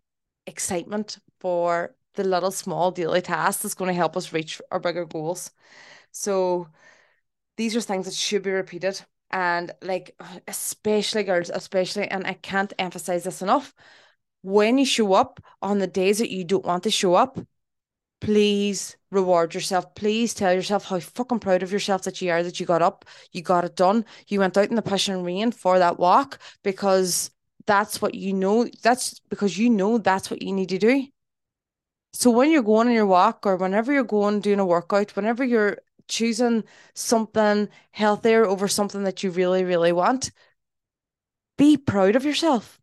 excitement 0.47 1.19
for 1.39 1.93
the 2.15 2.23
little 2.23 2.49
small 2.49 2.89
daily 2.89 3.21
tasks 3.21 3.61
that's 3.61 3.75
going 3.75 3.89
to 3.89 3.93
help 3.93 4.17
us 4.17 4.33
reach 4.33 4.59
our 4.71 4.79
bigger 4.79 5.05
goals. 5.05 5.51
So 6.09 6.69
these 7.57 7.75
are 7.75 7.81
things 7.81 8.05
that 8.05 8.13
should 8.13 8.43
be 8.43 8.51
repeated. 8.51 9.01
And 9.31 9.71
like, 9.81 10.15
especially 10.47 11.23
girls, 11.23 11.49
especially, 11.49 12.07
and 12.07 12.25
I 12.27 12.33
can't 12.33 12.73
emphasize 12.77 13.23
this 13.23 13.41
enough. 13.41 13.73
When 14.41 14.77
you 14.77 14.85
show 14.85 15.13
up 15.13 15.39
on 15.61 15.79
the 15.79 15.87
days 15.87 16.19
that 16.19 16.29
you 16.29 16.43
don't 16.43 16.65
want 16.65 16.83
to 16.83 16.91
show 16.91 17.15
up, 17.15 17.39
please 18.21 18.95
reward 19.11 19.53
yourself. 19.53 19.95
Please 19.95 20.33
tell 20.33 20.53
yourself 20.53 20.85
how 20.85 20.99
fucking 20.99 21.39
proud 21.39 21.63
of 21.63 21.71
yourself 21.71 22.03
that 22.03 22.21
you 22.21 22.31
are 22.31 22.43
that 22.43 22.59
you 22.59 22.65
got 22.65 22.81
up, 22.81 23.05
you 23.31 23.41
got 23.41 23.65
it 23.65 23.75
done, 23.75 24.05
you 24.27 24.39
went 24.39 24.57
out 24.57 24.69
in 24.69 24.75
the 24.75 24.81
pushing 24.81 25.23
rain 25.23 25.51
for 25.51 25.79
that 25.79 25.99
walk 25.99 26.39
because 26.63 27.31
that's 27.65 28.01
what 28.01 28.15
you 28.15 28.33
know. 28.33 28.67
That's 28.81 29.19
because 29.29 29.57
you 29.57 29.69
know 29.69 29.97
that's 29.97 30.29
what 30.29 30.41
you 30.41 30.51
need 30.53 30.69
to 30.69 30.77
do. 30.77 31.07
So 32.13 32.29
when 32.29 32.51
you're 32.51 32.61
going 32.61 32.87
on 32.87 32.93
your 32.93 33.07
walk 33.07 33.45
or 33.45 33.55
whenever 33.55 33.91
you're 33.91 34.03
going 34.03 34.39
doing 34.39 34.59
a 34.59 34.65
workout, 34.65 35.15
whenever 35.15 35.43
you're 35.43 35.79
choosing 36.07 36.63
something 36.93 37.69
healthier 37.91 38.45
over 38.45 38.67
something 38.67 39.03
that 39.03 39.23
you 39.23 39.31
really, 39.31 39.63
really 39.63 39.91
want, 39.91 40.31
be 41.57 41.77
proud 41.77 42.15
of 42.15 42.25
yourself. 42.25 42.79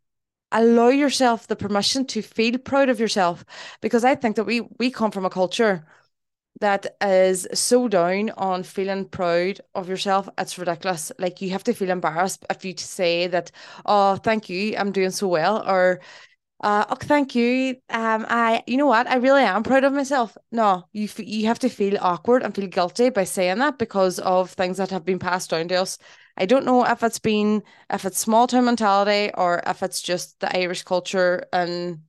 Allow 0.51 0.89
yourself 0.89 1.47
the 1.47 1.55
permission 1.55 2.05
to 2.07 2.21
feel 2.21 2.57
proud 2.57 2.89
of 2.89 2.99
yourself. 2.99 3.45
Because 3.81 4.03
I 4.05 4.15
think 4.15 4.35
that 4.35 4.45
we 4.45 4.61
we 4.79 4.91
come 4.91 5.11
from 5.11 5.25
a 5.25 5.29
culture 5.29 5.85
that 6.61 6.87
is 7.01 7.47
so 7.53 7.87
down 7.87 8.31
on 8.31 8.63
feeling 8.63 9.07
proud 9.09 9.61
of 9.75 9.89
yourself. 9.89 10.29
It's 10.37 10.57
ridiculous. 10.59 11.11
Like 11.19 11.41
you 11.41 11.51
have 11.51 11.63
to 11.65 11.73
feel 11.73 11.89
embarrassed 11.89 12.45
if 12.49 12.65
you 12.65 12.75
say 12.77 13.27
that, 13.27 13.51
oh, 13.85 14.17
thank 14.17 14.49
you, 14.49 14.75
I'm 14.77 14.91
doing 14.91 15.11
so 15.11 15.27
well, 15.27 15.67
or 15.69 16.01
uh, 16.61 16.85
oh, 16.89 16.95
thank 16.95 17.33
you. 17.33 17.75
Um, 17.89 18.25
I, 18.29 18.63
you 18.67 18.77
know 18.77 18.85
what? 18.85 19.07
I 19.07 19.15
really 19.15 19.41
am 19.41 19.63
proud 19.63 19.83
of 19.83 19.93
myself. 19.93 20.37
No, 20.51 20.87
you 20.93 21.05
f- 21.05 21.19
you 21.19 21.47
have 21.47 21.57
to 21.59 21.69
feel 21.69 21.97
awkward 21.99 22.43
and 22.43 22.53
feel 22.53 22.67
guilty 22.67 23.09
by 23.09 23.23
saying 23.23 23.57
that 23.57 23.79
because 23.79 24.19
of 24.19 24.51
things 24.51 24.77
that 24.77 24.91
have 24.91 25.03
been 25.03 25.17
passed 25.17 25.49
down 25.49 25.67
to 25.69 25.75
us. 25.75 25.97
I 26.37 26.45
don't 26.45 26.65
know 26.65 26.85
if 26.85 27.01
it's 27.01 27.17
been 27.17 27.63
if 27.89 28.05
it's 28.05 28.19
small 28.19 28.45
town 28.45 28.65
mentality 28.65 29.31
or 29.33 29.63
if 29.65 29.81
it's 29.81 30.01
just 30.01 30.39
the 30.39 30.55
Irish 30.55 30.83
culture 30.83 31.43
and 31.51 32.01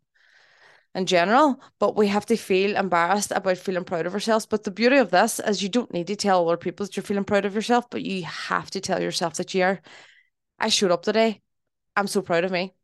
in 0.95 1.07
general, 1.07 1.59
but 1.79 1.97
we 1.97 2.09
have 2.09 2.27
to 2.27 2.37
feel 2.37 2.77
embarrassed 2.77 3.33
about 3.35 3.57
feeling 3.57 3.85
proud 3.85 4.05
of 4.05 4.13
ourselves. 4.13 4.45
But 4.45 4.65
the 4.65 4.71
beauty 4.71 4.99
of 4.99 5.11
this 5.11 5.41
is 5.41 5.63
you 5.63 5.71
don't 5.71 5.93
need 5.95 6.09
to 6.09 6.17
tell 6.17 6.47
other 6.47 6.59
people 6.59 6.85
that 6.85 6.95
you're 6.95 7.03
feeling 7.03 7.25
proud 7.25 7.47
of 7.47 7.55
yourself, 7.55 7.89
but 7.91 8.03
you 8.03 8.25
have 8.25 8.71
to 8.73 8.81
tell 8.81 9.01
yourself 9.01 9.35
that 9.37 9.55
you 9.55 9.63
are. 9.65 9.81
I 10.59 10.69
showed 10.69 10.91
up 10.91 11.03
today. 11.03 11.41
I'm 11.97 12.07
so 12.07 12.21
proud 12.23 12.45
of 12.45 12.51
me 12.51 12.75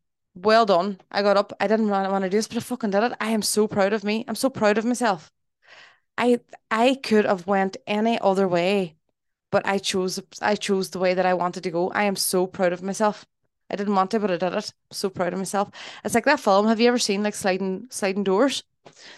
well 0.42 0.66
done. 0.66 1.00
I 1.10 1.22
got 1.22 1.36
up. 1.36 1.52
I 1.60 1.66
didn't 1.66 1.88
want, 1.88 2.24
to 2.24 2.30
do 2.30 2.36
this, 2.36 2.48
but 2.48 2.58
I 2.58 2.60
fucking 2.60 2.90
did 2.90 3.02
it. 3.02 3.12
I 3.20 3.30
am 3.30 3.42
so 3.42 3.66
proud 3.68 3.92
of 3.92 4.04
me. 4.04 4.24
I'm 4.28 4.34
so 4.34 4.50
proud 4.50 4.78
of 4.78 4.84
myself. 4.84 5.32
I 6.16 6.40
I 6.70 6.96
could 7.02 7.24
have 7.24 7.46
went 7.46 7.76
any 7.86 8.18
other 8.20 8.48
way, 8.48 8.96
but 9.50 9.66
I 9.66 9.78
chose 9.78 10.20
I 10.42 10.56
chose 10.56 10.90
the 10.90 10.98
way 10.98 11.14
that 11.14 11.26
I 11.26 11.34
wanted 11.34 11.62
to 11.64 11.70
go. 11.70 11.90
I 11.92 12.04
am 12.04 12.16
so 12.16 12.46
proud 12.46 12.72
of 12.72 12.82
myself. 12.82 13.26
I 13.70 13.76
didn't 13.76 13.94
want 13.94 14.10
to, 14.12 14.20
but 14.20 14.30
I 14.30 14.36
did 14.36 14.52
it. 14.52 14.72
I'm 14.90 14.92
so 14.92 15.10
proud 15.10 15.32
of 15.32 15.38
myself. 15.38 15.70
It's 16.04 16.14
like 16.14 16.24
that 16.24 16.40
film. 16.40 16.66
Have 16.66 16.80
you 16.80 16.88
ever 16.88 16.98
seen 16.98 17.22
like 17.22 17.34
sliding 17.34 17.86
sliding 17.90 18.24
doors? 18.24 18.64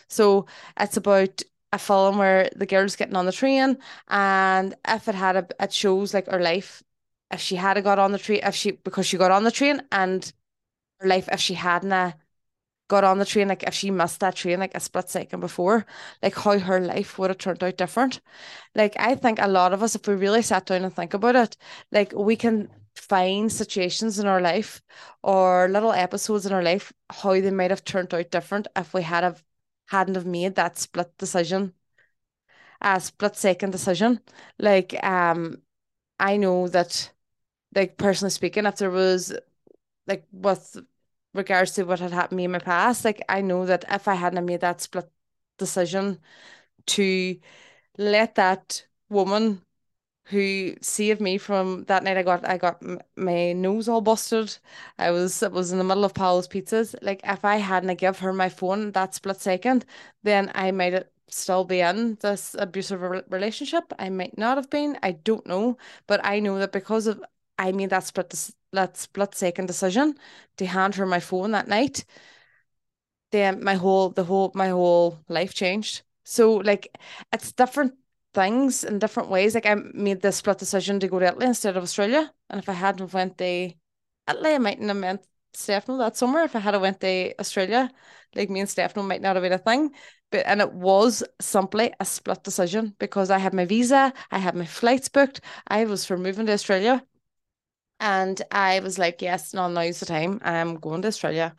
So 0.08 0.46
it's 0.78 0.96
about 0.96 1.42
a 1.72 1.78
film 1.78 2.18
where 2.18 2.50
the 2.56 2.66
girl's 2.66 2.96
getting 2.96 3.16
on 3.16 3.26
the 3.26 3.32
train, 3.32 3.78
and 4.08 4.74
if 4.88 5.08
it 5.08 5.14
had 5.14 5.36
a, 5.36 5.46
it 5.60 5.72
shows 5.72 6.14
like 6.14 6.26
her 6.26 6.40
life. 6.40 6.82
If 7.32 7.40
she 7.40 7.56
had 7.56 7.82
got 7.84 8.00
on 8.00 8.12
the 8.12 8.18
train, 8.18 8.40
if 8.42 8.54
she 8.56 8.72
because 8.72 9.06
she 9.06 9.16
got 9.16 9.30
on 9.30 9.44
the 9.44 9.52
train 9.52 9.82
and 9.92 10.32
her 11.00 11.08
life 11.08 11.28
if 11.32 11.40
she 11.40 11.54
hadn't 11.54 12.14
got 12.88 13.04
on 13.04 13.18
the 13.18 13.24
train, 13.24 13.48
like 13.48 13.62
if 13.64 13.74
she 13.74 13.90
missed 13.90 14.20
that 14.20 14.34
train 14.36 14.58
like 14.60 14.74
a 14.74 14.80
split 14.80 15.08
second 15.08 15.40
before, 15.40 15.86
like 16.22 16.34
how 16.36 16.58
her 16.58 16.80
life 16.80 17.18
would 17.18 17.30
have 17.30 17.38
turned 17.38 17.62
out 17.62 17.76
different. 17.76 18.20
Like 18.74 18.96
I 18.98 19.14
think 19.14 19.40
a 19.40 19.48
lot 19.48 19.72
of 19.72 19.82
us, 19.82 19.94
if 19.94 20.06
we 20.08 20.14
really 20.14 20.42
sat 20.42 20.66
down 20.66 20.84
and 20.84 20.94
think 20.94 21.14
about 21.14 21.36
it, 21.36 21.56
like 21.92 22.12
we 22.14 22.36
can 22.36 22.70
find 22.96 23.52
situations 23.52 24.18
in 24.18 24.26
our 24.26 24.40
life 24.40 24.82
or 25.22 25.68
little 25.68 25.92
episodes 25.92 26.46
in 26.46 26.52
our 26.52 26.62
life 26.62 26.92
how 27.10 27.32
they 27.32 27.50
might 27.50 27.70
have 27.70 27.84
turned 27.84 28.12
out 28.14 28.30
different 28.30 28.68
if 28.76 28.92
we 28.94 29.02
had 29.02 29.24
have 29.24 29.44
hadn't 29.88 30.14
have 30.16 30.26
made 30.26 30.54
that 30.56 30.78
split 30.78 31.16
decision 31.18 31.72
a 32.80 33.00
split 33.00 33.36
second 33.36 33.70
decision 33.70 34.20
like 34.58 34.94
um 35.04 35.60
i 36.18 36.36
know 36.36 36.68
that 36.68 37.12
like 37.74 37.96
personally 37.98 38.30
speaking 38.30 38.66
if 38.66 38.76
there 38.76 38.90
was 38.90 39.34
like 40.06 40.26
with 40.32 40.78
regards 41.34 41.72
to 41.72 41.84
what 41.84 42.00
had 42.00 42.12
happened 42.12 42.30
to 42.30 42.36
me 42.36 42.44
in 42.44 42.52
my 42.52 42.58
past, 42.58 43.04
like 43.04 43.22
I 43.28 43.40
know 43.40 43.66
that 43.66 43.84
if 43.90 44.08
I 44.08 44.14
hadn't 44.14 44.44
made 44.46 44.60
that 44.60 44.80
split 44.80 45.10
decision 45.58 46.20
to 46.86 47.38
let 47.98 48.36
that 48.36 48.86
woman 49.10 49.62
who 50.26 50.74
saved 50.80 51.20
me 51.20 51.38
from 51.38 51.84
that 51.86 52.04
night 52.04 52.16
I 52.16 52.22
got 52.22 52.46
I 52.48 52.56
got 52.58 52.82
my 53.16 53.52
nose 53.52 53.88
all 53.88 54.00
busted. 54.00 54.58
I 54.98 55.10
was 55.10 55.42
it 55.42 55.52
was 55.52 55.72
in 55.72 55.78
the 55.78 55.84
middle 55.84 56.04
of 56.04 56.14
Paolo's 56.14 56.48
pizzas. 56.48 56.94
Like 57.02 57.20
if 57.24 57.44
I 57.44 57.56
hadn't 57.56 57.96
give 57.98 58.18
her 58.20 58.32
my 58.32 58.48
phone 58.48 58.92
that 58.92 59.14
split 59.14 59.40
second, 59.40 59.84
then 60.22 60.50
I 60.54 60.70
might 60.70 61.06
still 61.28 61.64
be 61.64 61.80
in 61.80 62.16
this 62.20 62.54
abusive 62.58 63.00
relationship. 63.30 63.92
I 63.98 64.08
might 64.10 64.38
not 64.38 64.56
have 64.56 64.70
been. 64.70 64.98
I 65.02 65.12
don't 65.12 65.46
know, 65.46 65.78
but 66.06 66.20
I 66.24 66.40
know 66.40 66.58
that 66.58 66.72
because 66.72 67.06
of 67.06 67.22
I 67.60 67.72
made 67.72 67.90
that 67.90 68.04
split 68.04 68.34
that 68.72 68.96
split 68.96 69.34
second 69.34 69.66
decision 69.66 70.14
to 70.56 70.66
hand 70.66 70.94
her 70.94 71.06
my 71.06 71.20
phone 71.20 71.50
that 71.52 71.68
night, 71.68 72.04
then 73.32 73.62
my 73.62 73.74
whole 73.74 74.10
the 74.10 74.24
whole 74.24 74.50
my 74.54 74.68
whole 74.68 75.18
life 75.28 75.54
changed. 75.54 76.02
So 76.24 76.54
like 76.56 76.88
it's 77.32 77.52
different 77.52 77.94
things 78.34 78.84
in 78.84 78.98
different 78.98 79.28
ways. 79.28 79.54
Like 79.54 79.66
I 79.66 79.74
made 79.74 80.22
the 80.22 80.32
split 80.32 80.58
decision 80.58 81.00
to 81.00 81.08
go 81.08 81.18
to 81.18 81.26
Italy 81.26 81.46
instead 81.46 81.76
of 81.76 81.82
Australia. 81.82 82.32
And 82.48 82.60
if 82.60 82.68
I 82.68 82.72
hadn't 82.72 83.12
went 83.12 83.38
to 83.38 83.44
Italy, 84.28 84.54
I 84.54 84.58
mightn't 84.58 84.88
have 84.88 84.96
met 84.96 85.26
Stefano 85.52 85.98
that 85.98 86.16
summer. 86.16 86.40
If 86.40 86.56
I 86.56 86.60
had 86.60 86.80
went 86.80 87.00
to 87.00 87.34
Australia, 87.40 87.90
like 88.34 88.50
me 88.50 88.60
and 88.60 88.68
Stefano 88.68 89.06
might 89.06 89.20
not 89.20 89.36
have 89.36 89.42
been 89.42 89.52
a 89.52 89.58
thing. 89.58 89.90
But 90.30 90.46
and 90.46 90.60
it 90.60 90.72
was 90.72 91.22
simply 91.40 91.92
a 92.00 92.04
split 92.04 92.42
decision 92.44 92.94
because 92.98 93.30
I 93.30 93.38
had 93.38 93.52
my 93.52 93.64
visa, 93.66 94.12
I 94.30 94.38
had 94.38 94.54
my 94.54 94.66
flights 94.66 95.08
booked, 95.08 95.40
I 95.66 95.84
was 95.84 96.06
for 96.06 96.16
moving 96.16 96.46
to 96.46 96.52
Australia. 96.52 97.04
And 98.00 98.40
I 98.50 98.80
was 98.80 98.98
like, 98.98 99.22
yes, 99.22 99.54
no, 99.54 99.68
now's 99.68 100.00
the 100.00 100.06
time. 100.06 100.40
I'm 100.42 100.76
going 100.76 101.02
to 101.02 101.08
Australia. 101.08 101.54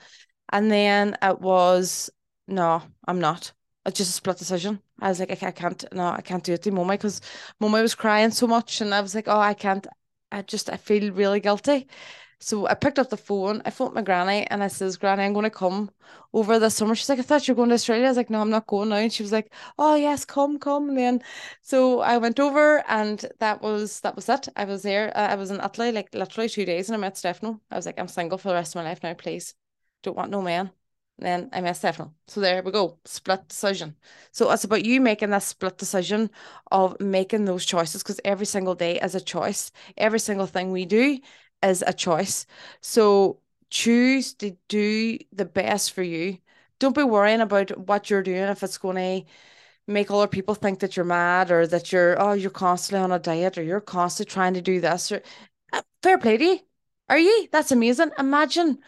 And 0.52 0.72
then 0.72 1.18
it 1.22 1.42
was, 1.42 2.10
no, 2.48 2.84
I'm 3.08 3.20
not. 3.20 3.54
It's 3.86 3.98
just 3.98 4.12
a 4.12 4.14
split 4.14 4.38
decision. 4.38 4.82
I 5.00 5.10
was 5.10 5.20
like, 5.20 5.32
I, 5.44 5.52
can't, 5.52 5.84
no, 5.94 6.08
I 6.10 6.22
can't 6.22 6.44
do 6.44 6.54
it 6.54 6.64
to 6.64 6.72
Mummy 6.72 6.98
because 6.98 7.22
Mummy 7.60 7.82
was 7.82 7.96
crying 7.96 8.32
so 8.32 8.48
much. 8.48 8.82
And 8.82 8.94
I 8.94 9.02
was 9.02 9.16
like, 9.16 9.28
oh, 9.28 9.40
I 9.40 9.54
can't, 9.56 9.88
I 10.32 10.44
just, 10.44 10.70
I 10.70 10.78
feel 10.78 11.14
really 11.14 11.40
guilty. 11.40 11.88
So 12.44 12.66
I 12.68 12.74
picked 12.74 12.98
up 12.98 13.10
the 13.12 13.18
phone, 13.18 13.62
I 13.66 13.70
phoned 13.70 13.94
my 13.94 14.02
granny 14.02 14.48
and 14.48 14.64
I 14.64 14.68
says, 14.68 14.98
Granny, 14.98 15.24
I'm 15.24 15.34
going 15.34 15.44
to 15.44 15.52
come 15.52 15.92
over 16.34 16.58
this 16.58 16.76
summer. 16.76 16.96
She's 16.96 17.08
like, 17.08 17.20
I 17.20 17.22
thought 17.22 17.48
you 17.48 17.54
were 17.54 17.58
going 17.58 17.70
to 17.70 17.76
Australia. 17.76 18.06
I 18.06 18.10
was 18.10 18.18
like, 18.18 18.32
no, 18.32 18.42
I'm 18.42 18.50
not 18.50 18.66
going 18.66 18.90
now. 18.90 18.96
And 18.96 19.14
she 19.14 19.22
was 19.22 19.32
like, 19.32 19.54
oh 19.78 19.94
yes, 19.96 20.26
come, 20.26 20.58
come. 20.58 20.90
And 20.90 20.98
then 20.98 21.22
so 21.62 22.00
I 22.00 22.18
went 22.18 22.40
over 22.40 22.84
and 22.90 23.24
that 23.40 23.62
was 23.62 24.00
that 24.02 24.16
was 24.16 24.28
it. 24.28 24.48
I 24.56 24.66
was 24.66 24.82
there. 24.82 25.16
Uh, 25.16 25.28
I 25.28 25.36
was 25.36 25.52
in 25.52 25.62
Italy 25.62 25.92
like 25.92 26.14
literally 26.16 26.50
two 26.50 26.66
days 26.66 26.90
and 26.90 26.96
I 26.96 27.00
met 27.00 27.18
Stefano. 27.18 27.62
I 27.70 27.76
was 27.76 27.86
like, 27.86 28.00
I'm 28.00 28.08
single 28.08 28.40
for 28.40 28.50
the 28.50 28.56
rest 28.56 28.76
of 28.76 28.82
my 28.82 28.90
life 28.90 29.04
now, 29.04 29.14
please. 29.14 29.54
Don't 30.02 30.18
want 30.18 30.32
no 30.32 30.42
man. 30.42 30.72
And 31.20 31.26
then 31.28 31.50
I 31.54 31.62
met 31.62 31.78
Stefano. 31.78 32.16
So 32.26 32.42
there 32.42 32.64
we 32.64 32.72
go. 32.72 32.98
Split 33.06 33.48
decision. 33.48 33.96
So 34.32 34.50
it's 34.52 34.64
about 34.64 34.84
you 34.84 35.00
making 35.00 35.30
that 35.30 35.44
split 35.44 35.78
decision 35.78 36.32
of 36.72 37.00
making 37.00 37.46
those 37.46 37.66
choices 37.66 38.02
because 38.02 38.20
every 38.26 38.48
single 38.48 38.74
day 38.74 39.00
is 39.00 39.14
a 39.14 39.22
choice. 39.22 39.72
Every 39.98 40.20
single 40.20 40.48
thing 40.48 40.72
we 40.72 40.86
do 40.86 41.20
is 41.64 41.84
a 41.86 41.94
choice. 41.94 42.46
So 42.82 43.40
choose 43.70 44.34
to 44.36 44.58
do 44.68 45.18
the 45.32 45.46
best 45.46 45.94
for 45.94 46.04
you. 46.04 46.40
Don't 46.80 46.96
be 46.96 47.04
worrying 47.04 47.42
about 47.42 47.78
what 47.78 48.10
you're 48.10 48.24
doing 48.24 48.44
if 48.44 48.64
it's 48.64 48.78
going 48.78 48.96
to 49.26 49.32
make 49.88 50.12
other 50.12 50.28
people 50.28 50.56
think 50.56 50.80
that 50.80 50.96
you're 50.96 51.06
mad 51.06 51.52
or 51.52 51.68
that 51.68 51.92
you're 51.92 52.22
oh 52.22 52.34
you're 52.34 52.52
constantly 52.52 53.04
on 53.04 53.12
a 53.12 53.20
diet 53.20 53.58
or 53.58 53.64
you're 53.64 53.82
constantly 53.82 54.32
trying 54.32 54.54
to 54.54 54.62
do 54.62 54.80
this 54.80 55.12
or 55.12 55.22
uh, 55.74 55.82
fair 56.04 56.18
play 56.18 56.38
to 56.38 56.46
you. 56.46 56.60
Are 57.10 57.18
you? 57.20 57.48
That's 57.52 57.72
amazing. 57.72 58.12
Imagine 58.18 58.80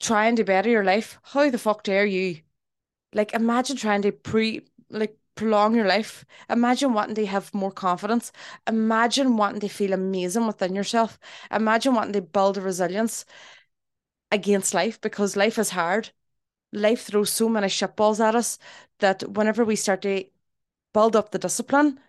trying 0.00 0.36
to 0.36 0.44
better 0.44 0.70
your 0.70 0.84
life. 0.84 1.18
How 1.22 1.50
the 1.50 1.58
fuck 1.58 1.82
dare 1.82 2.06
you? 2.06 2.42
Like 3.12 3.34
imagine 3.34 3.76
trying 3.76 4.02
to 4.02 4.12
pre 4.12 4.66
like 4.90 5.16
prolong 5.34 5.74
your 5.74 5.86
life. 5.86 6.24
Imagine 6.48 6.92
wanting 6.92 7.14
to 7.16 7.26
have 7.26 7.52
more 7.54 7.72
confidence. 7.72 8.32
Imagine 8.66 9.36
wanting 9.36 9.60
to 9.60 9.68
feel 9.68 9.92
amazing 9.92 10.46
within 10.46 10.74
yourself. 10.74 11.18
Imagine 11.50 11.94
wanting 11.94 12.12
to 12.14 12.22
build 12.22 12.58
a 12.58 12.60
resilience 12.60 13.24
against 14.30 14.74
life 14.74 15.00
because 15.00 15.36
life 15.36 15.58
is 15.58 15.70
hard. 15.70 16.10
Life 16.72 17.02
throws 17.04 17.30
so 17.30 17.48
many 17.48 17.68
shitballs 17.68 18.20
at 18.20 18.34
us 18.34 18.58
that 18.98 19.22
whenever 19.30 19.64
we 19.64 19.76
start 19.76 20.02
to 20.02 20.24
build 20.92 21.16
up 21.16 21.30
the 21.30 21.38
discipline, 21.38 22.00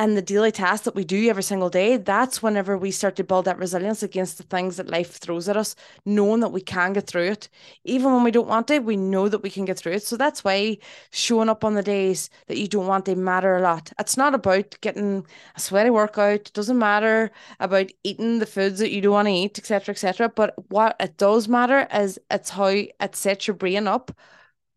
and 0.00 0.16
the 0.16 0.22
daily 0.22 0.50
tasks 0.50 0.86
that 0.86 0.94
we 0.94 1.04
do 1.04 1.28
every 1.28 1.42
single 1.42 1.68
day, 1.68 1.98
that's 1.98 2.42
whenever 2.42 2.78
we 2.78 2.90
start 2.90 3.16
to 3.16 3.22
build 3.22 3.44
that 3.44 3.58
resilience 3.58 4.02
against 4.02 4.38
the 4.38 4.44
things 4.44 4.78
that 4.78 4.88
life 4.88 5.18
throws 5.18 5.46
at 5.46 5.58
us, 5.58 5.76
knowing 6.06 6.40
that 6.40 6.52
we 6.52 6.62
can 6.62 6.94
get 6.94 7.06
through 7.06 7.28
it. 7.32 7.50
Even 7.84 8.14
when 8.14 8.24
we 8.24 8.30
don't 8.30 8.48
want 8.48 8.70
it, 8.70 8.82
we 8.82 8.96
know 8.96 9.28
that 9.28 9.42
we 9.42 9.50
can 9.50 9.66
get 9.66 9.78
through 9.78 9.92
it. 9.92 10.02
So 10.02 10.16
that's 10.16 10.42
why 10.42 10.78
showing 11.10 11.50
up 11.50 11.64
on 11.64 11.74
the 11.74 11.82
days 11.82 12.30
that 12.46 12.56
you 12.56 12.66
don't 12.66 12.86
want, 12.86 13.04
they 13.04 13.14
matter 13.14 13.56
a 13.56 13.60
lot. 13.60 13.92
It's 13.98 14.16
not 14.16 14.34
about 14.34 14.74
getting 14.80 15.26
a 15.54 15.60
sweaty 15.60 15.90
workout. 15.90 16.48
It 16.48 16.52
doesn't 16.54 16.78
matter 16.78 17.30
about 17.58 17.90
eating 18.02 18.38
the 18.38 18.46
foods 18.46 18.78
that 18.78 18.92
you 18.92 19.02
don't 19.02 19.12
want 19.12 19.28
to 19.28 19.32
eat, 19.32 19.58
etc., 19.58 19.92
etc. 19.92 20.30
But 20.30 20.54
what 20.70 20.96
it 20.98 21.18
does 21.18 21.46
matter 21.46 21.86
is 21.92 22.18
it's 22.30 22.48
how 22.48 22.68
it 22.68 23.16
sets 23.16 23.46
your 23.46 23.54
brain 23.54 23.86
up 23.86 24.12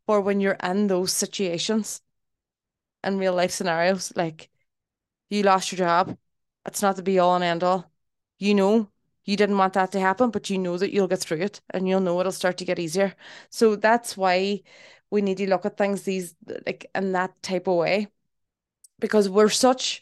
for 0.06 0.20
when 0.20 0.42
you're 0.42 0.58
in 0.62 0.88
those 0.88 1.14
situations 1.14 2.02
in 3.06 3.18
real 3.20 3.34
life 3.34 3.52
scenarios. 3.52 4.12
Like 4.18 4.50
you 5.34 5.44
lost 5.44 5.72
your 5.72 5.78
job. 5.78 6.18
It's 6.66 6.82
not 6.82 6.96
the 6.96 7.04
be 7.04 7.20
all 7.20 7.36
and 7.36 7.44
end 7.44 7.64
all. 7.64 7.92
You 8.40 8.56
know 8.56 8.90
you 9.26 9.38
didn't 9.38 9.58
want 9.58 9.74
that 9.74 9.92
to 9.94 10.00
happen, 10.00 10.32
but 10.32 10.50
you 10.50 10.58
know 10.58 10.78
that 10.78 10.92
you'll 10.92 11.08
get 11.08 11.20
through 11.20 11.38
it 11.38 11.62
and 11.70 11.88
you'll 11.88 12.02
know 12.02 12.20
it'll 12.20 12.32
start 12.32 12.58
to 12.58 12.66
get 12.66 12.80
easier. 12.80 13.16
So 13.50 13.76
that's 13.76 14.18
why 14.18 14.64
we 15.10 15.22
need 15.22 15.38
to 15.38 15.50
look 15.50 15.66
at 15.66 15.78
things 15.78 16.04
these 16.04 16.36
like 16.66 16.86
in 16.94 17.14
that 17.14 17.42
type 17.42 17.68
of 17.68 17.78
way. 17.78 18.08
Because 19.00 19.30
we're 19.30 19.50
such 19.50 20.02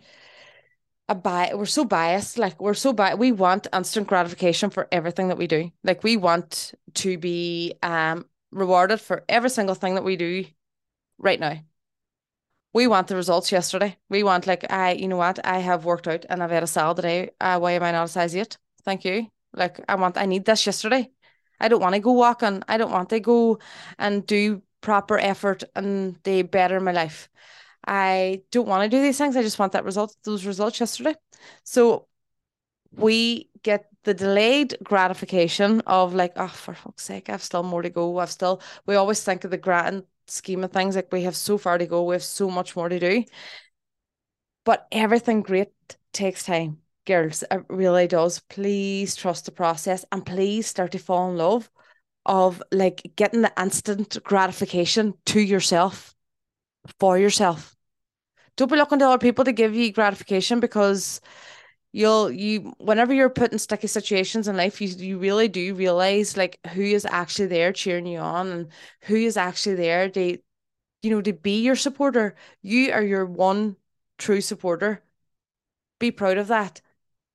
a 1.07 1.15
bi 1.15 1.51
we're 1.53 1.65
so 1.65 1.85
biased, 1.85 2.38
like 2.38 2.59
we're 2.59 2.73
so 2.73 2.93
bi 2.93 3.15
we 3.15 3.31
want 3.31 3.67
instant 3.73 4.07
gratification 4.07 4.69
for 4.69 4.88
everything 4.91 5.27
that 5.27 5.38
we 5.38 5.47
do. 5.47 5.71
Like 5.83 6.03
we 6.03 6.17
want 6.17 6.73
to 6.95 7.17
be 7.17 7.75
um 7.83 8.25
rewarded 8.51 9.00
for 9.00 9.23
every 9.29 9.50
single 9.50 9.75
thing 9.75 9.95
that 9.95 10.03
we 10.03 10.15
do 10.17 10.45
right 11.17 11.39
now 11.39 11.59
we 12.73 12.87
want 12.87 13.07
the 13.07 13.15
results 13.15 13.51
yesterday. 13.51 13.97
We 14.09 14.23
want 14.23 14.47
like 14.47 14.71
I, 14.71 14.93
you 14.93 15.07
know 15.07 15.17
what? 15.17 15.45
I 15.45 15.59
have 15.59 15.85
worked 15.85 16.07
out 16.07 16.25
and 16.29 16.41
I've 16.41 16.51
had 16.51 16.63
a 16.63 16.67
salad 16.67 16.97
today. 16.97 17.31
Uh, 17.39 17.59
why 17.59 17.73
am 17.73 17.83
I 17.83 17.91
not 17.91 18.05
a 18.05 18.07
size 18.07 18.35
eight? 18.35 18.57
Thank 18.83 19.05
you. 19.05 19.27
Like 19.53 19.79
I 19.89 19.95
want, 19.95 20.17
I 20.17 20.25
need 20.25 20.45
this 20.45 20.65
yesterday. 20.65 21.11
I 21.59 21.67
don't 21.67 21.81
want 21.81 21.95
to 21.95 22.01
go 22.01 22.13
walking. 22.13 22.63
I 22.67 22.77
don't 22.77 22.91
want 22.91 23.09
to 23.09 23.19
go 23.19 23.59
and 23.99 24.25
do 24.25 24.61
proper 24.79 25.17
effort 25.17 25.63
and 25.75 26.17
they 26.23 26.41
better 26.41 26.79
my 26.79 26.91
life. 26.91 27.29
I 27.85 28.43
don't 28.51 28.67
want 28.67 28.83
to 28.83 28.95
do 28.95 29.01
these 29.01 29.17
things. 29.17 29.35
I 29.35 29.41
just 29.41 29.59
want 29.59 29.73
that 29.73 29.85
result, 29.85 30.15
those 30.23 30.45
results 30.45 30.79
yesterday. 30.79 31.15
So 31.63 32.07
we 32.91 33.49
get 33.63 33.85
the 34.03 34.13
delayed 34.13 34.77
gratification 34.83 35.81
of 35.81 36.13
like, 36.13 36.33
oh, 36.35 36.47
for 36.47 36.73
fuck's 36.73 37.03
sake, 37.03 37.29
I've 37.29 37.43
still 37.43 37.63
more 37.63 37.81
to 37.81 37.89
go. 37.89 38.17
I've 38.17 38.31
still, 38.31 38.61
we 38.85 38.95
always 38.95 39.23
think 39.23 39.43
of 39.43 39.51
the 39.51 39.57
grand 39.57 40.03
scheme 40.27 40.63
of 40.63 40.71
things. 40.71 40.95
Like 40.95 41.11
we 41.11 41.23
have 41.23 41.35
so 41.35 41.57
far 41.57 41.77
to 41.77 41.85
go, 41.85 42.03
we 42.03 42.15
have 42.15 42.23
so 42.23 42.49
much 42.49 42.75
more 42.75 42.89
to 42.89 42.99
do. 42.99 43.23
But 44.63 44.87
everything 44.91 45.41
great 45.41 45.71
takes 46.13 46.43
time, 46.43 46.79
girls. 47.05 47.43
It 47.49 47.65
really 47.69 48.07
does. 48.07 48.39
Please 48.39 49.15
trust 49.15 49.45
the 49.45 49.51
process 49.51 50.05
and 50.11 50.25
please 50.25 50.67
start 50.67 50.91
to 50.91 50.99
fall 50.99 51.29
in 51.31 51.37
love 51.37 51.69
of 52.25 52.61
like 52.71 53.13
getting 53.15 53.41
the 53.41 53.53
instant 53.59 54.17
gratification 54.23 55.15
to 55.25 55.39
yourself 55.39 56.15
for 56.99 57.17
yourself. 57.17 57.75
Don't 58.57 58.71
be 58.71 58.77
looking 58.77 58.99
to 58.99 59.07
other 59.07 59.17
people 59.17 59.45
to 59.45 59.51
give 59.51 59.75
you 59.75 59.91
gratification 59.91 60.59
because 60.59 61.21
you'll 61.93 62.31
you 62.31 62.74
whenever 62.79 63.13
you're 63.13 63.29
put 63.29 63.51
in 63.51 63.60
sticky 63.60 63.88
situations 63.88 64.48
in 64.48 64.55
life 64.55 64.79
you 64.79 64.88
you 64.88 65.17
really 65.19 65.48
do 65.50 65.75
realize 65.75 66.38
like 66.38 66.57
who 66.74 66.81
is 66.81 67.05
actually 67.05 67.48
there 67.48 67.74
cheering 67.74 68.05
you 68.05 68.19
on 68.19 68.48
and 68.48 68.67
who 69.01 69.15
is 69.15 69.36
actually 69.36 69.75
there 69.75 70.10
to 70.10 70.38
you 71.01 71.10
know 71.10 71.21
to 71.21 71.33
be 71.33 71.62
your 71.62 71.75
supporter. 71.75 72.36
You 72.62 72.91
are 72.93 73.03
your 73.03 73.25
one 73.25 73.77
true 74.17 74.41
supporter. 74.41 75.03
Be 76.00 76.12
proud 76.12 76.38
of 76.38 76.48
that. 76.48 76.81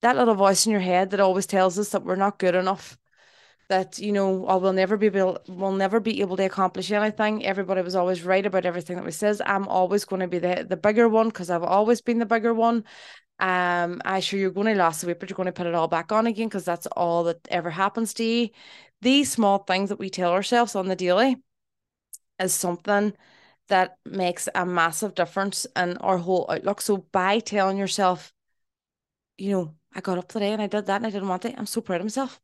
That 0.02 0.16
little 0.16 0.34
voice 0.34 0.66
in 0.66 0.72
your 0.72 0.80
head 0.80 1.10
that 1.10 1.20
always 1.20 1.46
tells 1.46 1.78
us 1.78 1.90
that 1.90 2.04
we're 2.04 2.16
not 2.16 2.38
good 2.38 2.54
enough 2.54 2.98
that 3.68 3.98
you 3.98 4.12
know 4.12 4.46
oh, 4.46 4.58
we'll 4.58 4.72
never 4.72 4.96
be 4.96 5.06
able 5.06 5.38
we'll 5.48 5.72
never 5.72 5.98
be 5.98 6.20
able 6.20 6.36
to 6.36 6.44
accomplish 6.44 6.90
anything. 6.92 7.44
Everybody 7.44 7.82
was 7.82 7.96
always 7.96 8.22
right 8.22 8.46
about 8.46 8.66
everything 8.66 8.96
that 8.96 9.04
we 9.04 9.10
says. 9.10 9.42
I'm 9.44 9.66
always 9.68 10.04
going 10.04 10.20
to 10.20 10.28
be 10.28 10.38
the 10.38 10.64
the 10.68 10.76
bigger 10.76 11.08
one 11.08 11.28
because 11.28 11.50
i've 11.50 11.62
always 11.64 12.00
been 12.00 12.18
the 12.18 12.26
bigger 12.26 12.54
one 12.54 12.84
um, 13.38 14.00
I 14.04 14.20
sure 14.20 14.38
you're 14.40 14.50
going 14.50 14.74
to 14.74 14.82
lose 14.82 15.00
the 15.00 15.08
weight, 15.08 15.20
but 15.20 15.28
you're 15.28 15.36
going 15.36 15.46
to 15.46 15.52
put 15.52 15.66
it 15.66 15.74
all 15.74 15.88
back 15.88 16.10
on 16.12 16.26
again 16.26 16.48
because 16.48 16.64
that's 16.64 16.86
all 16.88 17.24
that 17.24 17.46
ever 17.50 17.70
happens 17.70 18.14
to 18.14 18.24
you. 18.24 18.50
These 19.02 19.30
small 19.30 19.58
things 19.58 19.90
that 19.90 19.98
we 19.98 20.08
tell 20.08 20.32
ourselves 20.32 20.74
on 20.74 20.88
the 20.88 20.96
daily 20.96 21.36
is 22.38 22.54
something 22.54 23.14
that 23.68 23.98
makes 24.06 24.48
a 24.54 24.64
massive 24.64 25.14
difference 25.14 25.66
in 25.76 25.96
our 25.98 26.18
whole 26.18 26.46
outlook. 26.48 26.80
So 26.80 26.98
by 27.12 27.40
telling 27.40 27.76
yourself, 27.76 28.32
you 29.36 29.50
know, 29.52 29.74
I 29.94 30.00
got 30.00 30.18
up 30.18 30.28
today 30.28 30.52
and 30.52 30.62
I 30.62 30.66
did 30.66 30.86
that 30.86 30.96
and 30.96 31.06
I 31.06 31.10
didn't 31.10 31.28
want 31.28 31.44
it, 31.44 31.54
I'm 31.58 31.66
so 31.66 31.80
proud 31.80 32.00
of 32.00 32.04
myself. 32.06 32.40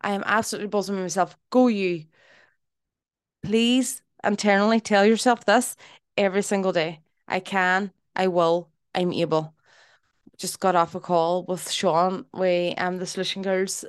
I 0.00 0.12
am 0.12 0.22
absolutely 0.26 0.68
buzzing 0.68 0.94
with 0.96 1.04
myself. 1.04 1.36
Go 1.50 1.68
you. 1.68 2.04
Please 3.42 4.02
internally 4.24 4.80
tell 4.80 5.04
yourself 5.04 5.44
this 5.44 5.76
every 6.16 6.42
single 6.42 6.72
day. 6.72 7.00
I 7.26 7.40
can, 7.40 7.92
I 8.14 8.28
will, 8.28 8.70
I'm 8.94 9.12
able 9.12 9.54
just 10.42 10.60
got 10.60 10.74
off 10.76 10.94
a 10.96 11.00
call 11.00 11.44
with 11.46 11.70
Sean, 11.70 12.26
we 12.34 12.74
um 12.76 12.98
the 12.98 13.06
Solution 13.06 13.42
Girls, 13.42 13.84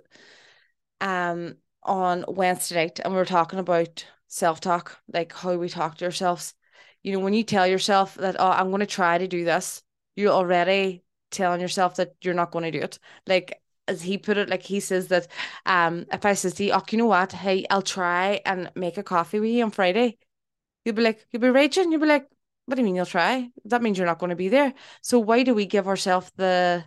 um 1.02 1.56
on 1.84 2.24
Wednesday 2.28 2.76
night, 2.76 3.00
and 3.04 3.14
we 3.14 3.18
were 3.20 3.26
talking 3.26 3.60
about 3.60 4.06
self 4.28 4.62
talk, 4.62 5.00
like 5.12 5.34
how 5.34 5.56
we 5.56 5.68
talk 5.70 5.98
to 5.98 6.06
ourselves. 6.06 6.54
You 7.02 7.14
know, 7.14 7.20
when 7.20 7.34
you 7.34 7.44
tell 7.44 7.68
yourself 7.68 8.16
that, 8.16 8.38
oh, 8.40 8.50
I'm 8.50 8.70
going 8.70 8.80
to 8.80 8.86
try 8.86 9.18
to 9.18 9.28
do 9.28 9.44
this, 9.44 9.84
you're 10.16 10.32
already 10.32 11.04
telling 11.32 11.60
yourself 11.60 11.96
that 11.96 12.14
you're 12.22 12.34
not 12.34 12.52
going 12.52 12.64
to 12.72 12.72
do 12.80 12.84
it. 12.86 13.00
Like 13.28 13.60
as 13.88 14.02
he 14.04 14.18
put 14.18 14.38
it, 14.38 14.50
like 14.50 14.64
he 14.64 14.80
says 14.80 15.08
that, 15.10 15.28
um, 15.66 16.06
if 16.14 16.26
I 16.26 16.34
says 16.36 16.54
to 16.56 16.64
you, 16.64 16.72
oh, 16.74 16.84
you 16.92 16.98
know 17.00 17.08
what, 17.08 17.34
hey, 17.34 17.66
I'll 17.70 17.82
try 17.82 18.42
and 18.46 18.72
make 18.76 18.98
a 18.98 19.04
coffee 19.04 19.40
with 19.40 19.50
you 19.50 19.64
on 19.64 19.72
Friday, 19.72 20.18
you'll 20.86 20.96
be 20.96 21.02
like, 21.04 21.26
you'll 21.32 21.42
be 21.42 21.50
raging, 21.50 21.92
you'll 21.92 22.02
be 22.02 22.08
like, 22.08 22.28
what 22.66 22.76
do 22.76 22.82
you 22.82 22.86
mean 22.86 22.96
you'll 22.96 23.06
try? 23.06 23.50
That 23.66 23.82
means 23.82 23.98
you're 23.98 24.08
not 24.08 24.20
going 24.20 24.30
to 24.30 24.36
be 24.36 24.50
there. 24.50 24.74
So 25.02 25.20
why 25.20 25.44
do 25.44 25.54
we 25.54 25.66
give 25.66 25.88
ourselves 25.88 26.32
the 26.38 26.86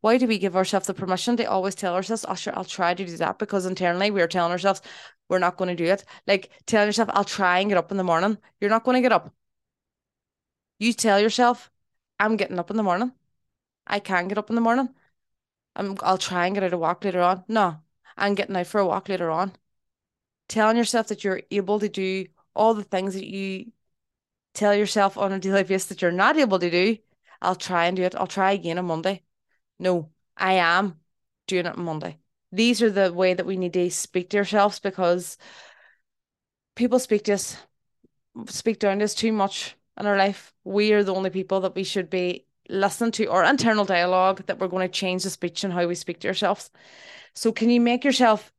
why 0.00 0.18
do 0.18 0.26
we 0.26 0.38
give 0.38 0.56
ourselves 0.56 0.86
the 0.86 0.94
permission 0.94 1.36
to 1.38 1.44
always 1.44 1.74
tell 1.74 1.94
ourselves, 1.94 2.24
oh 2.28 2.34
sure, 2.34 2.56
I'll 2.56 2.64
try 2.64 2.94
to 2.94 3.06
do 3.06 3.16
that 3.16 3.38
because 3.38 3.66
internally 3.66 4.10
we're 4.10 4.28
telling 4.28 4.52
ourselves 4.52 4.82
we're 5.28 5.38
not 5.40 5.56
going 5.56 5.76
to 5.76 5.84
do 5.84 5.90
it. 5.90 6.04
Like 6.26 6.50
telling 6.66 6.88
yourself, 6.88 7.10
I'll 7.12 7.24
try 7.24 7.58
and 7.58 7.68
get 7.68 7.78
up 7.78 7.90
in 7.90 7.96
the 7.96 8.04
morning. 8.04 8.38
You're 8.60 8.70
not 8.70 8.84
going 8.84 8.96
to 8.96 9.00
get 9.00 9.12
up. 9.12 9.34
You 10.78 10.92
tell 10.92 11.18
yourself, 11.20 11.70
I'm 12.20 12.36
getting 12.36 12.58
up 12.58 12.70
in 12.70 12.76
the 12.76 12.82
morning. 12.82 13.12
I 13.86 14.00
can 14.00 14.28
get 14.28 14.38
up 14.38 14.50
in 14.50 14.56
the 14.56 14.62
morning. 14.62 14.88
I'm 15.74 15.96
I'll 16.02 16.18
try 16.18 16.46
and 16.46 16.54
get 16.54 16.64
out 16.64 16.72
a 16.72 16.78
walk 16.78 17.04
later 17.04 17.20
on. 17.20 17.44
No, 17.48 17.80
I'm 18.16 18.34
getting 18.34 18.56
out 18.56 18.66
for 18.66 18.80
a 18.80 18.86
walk 18.86 19.08
later 19.08 19.30
on. 19.30 19.52
Telling 20.48 20.76
yourself 20.76 21.08
that 21.08 21.24
you're 21.24 21.42
able 21.50 21.80
to 21.80 21.88
do 21.88 22.26
all 22.54 22.74
the 22.74 22.84
things 22.84 23.14
that 23.14 23.26
you 23.26 23.72
tell 24.56 24.74
yourself 24.74 25.16
on 25.16 25.32
a 25.32 25.38
daily 25.38 25.62
basis 25.62 25.88
that 25.88 26.02
you're 26.02 26.10
not 26.12 26.36
able 26.36 26.58
to 26.58 26.70
do, 26.70 26.96
I'll 27.40 27.54
try 27.54 27.86
and 27.86 27.96
do 27.96 28.02
it. 28.02 28.14
I'll 28.14 28.26
try 28.26 28.52
again 28.52 28.78
on 28.78 28.86
Monday. 28.86 29.22
No, 29.78 30.10
I 30.36 30.54
am 30.54 30.98
doing 31.46 31.66
it 31.66 31.76
on 31.76 31.84
Monday. 31.84 32.18
These 32.52 32.82
are 32.82 32.90
the 32.90 33.12
way 33.12 33.34
that 33.34 33.46
we 33.46 33.56
need 33.56 33.74
to 33.74 33.90
speak 33.90 34.30
to 34.30 34.38
ourselves 34.38 34.80
because 34.80 35.36
people 36.74 36.98
speak 36.98 37.24
to 37.24 37.34
us, 37.34 37.56
speak 38.46 38.78
down 38.78 38.98
to 38.98 39.04
us 39.04 39.14
too 39.14 39.32
much 39.32 39.76
in 39.98 40.06
our 40.06 40.16
life. 40.16 40.54
We 40.64 40.92
are 40.92 41.04
the 41.04 41.14
only 41.14 41.30
people 41.30 41.60
that 41.60 41.74
we 41.74 41.84
should 41.84 42.10
be 42.10 42.46
listening 42.68 43.12
to 43.12 43.30
our 43.30 43.44
internal 43.44 43.84
dialogue 43.84 44.44
that 44.46 44.58
we're 44.58 44.68
going 44.68 44.88
to 44.88 44.92
change 44.92 45.22
the 45.22 45.30
speech 45.30 45.64
and 45.64 45.72
how 45.72 45.86
we 45.86 45.94
speak 45.94 46.20
to 46.20 46.28
ourselves. 46.28 46.70
So 47.34 47.52
can 47.52 47.70
you 47.70 47.80
make 47.80 48.04
yourself 48.04 48.52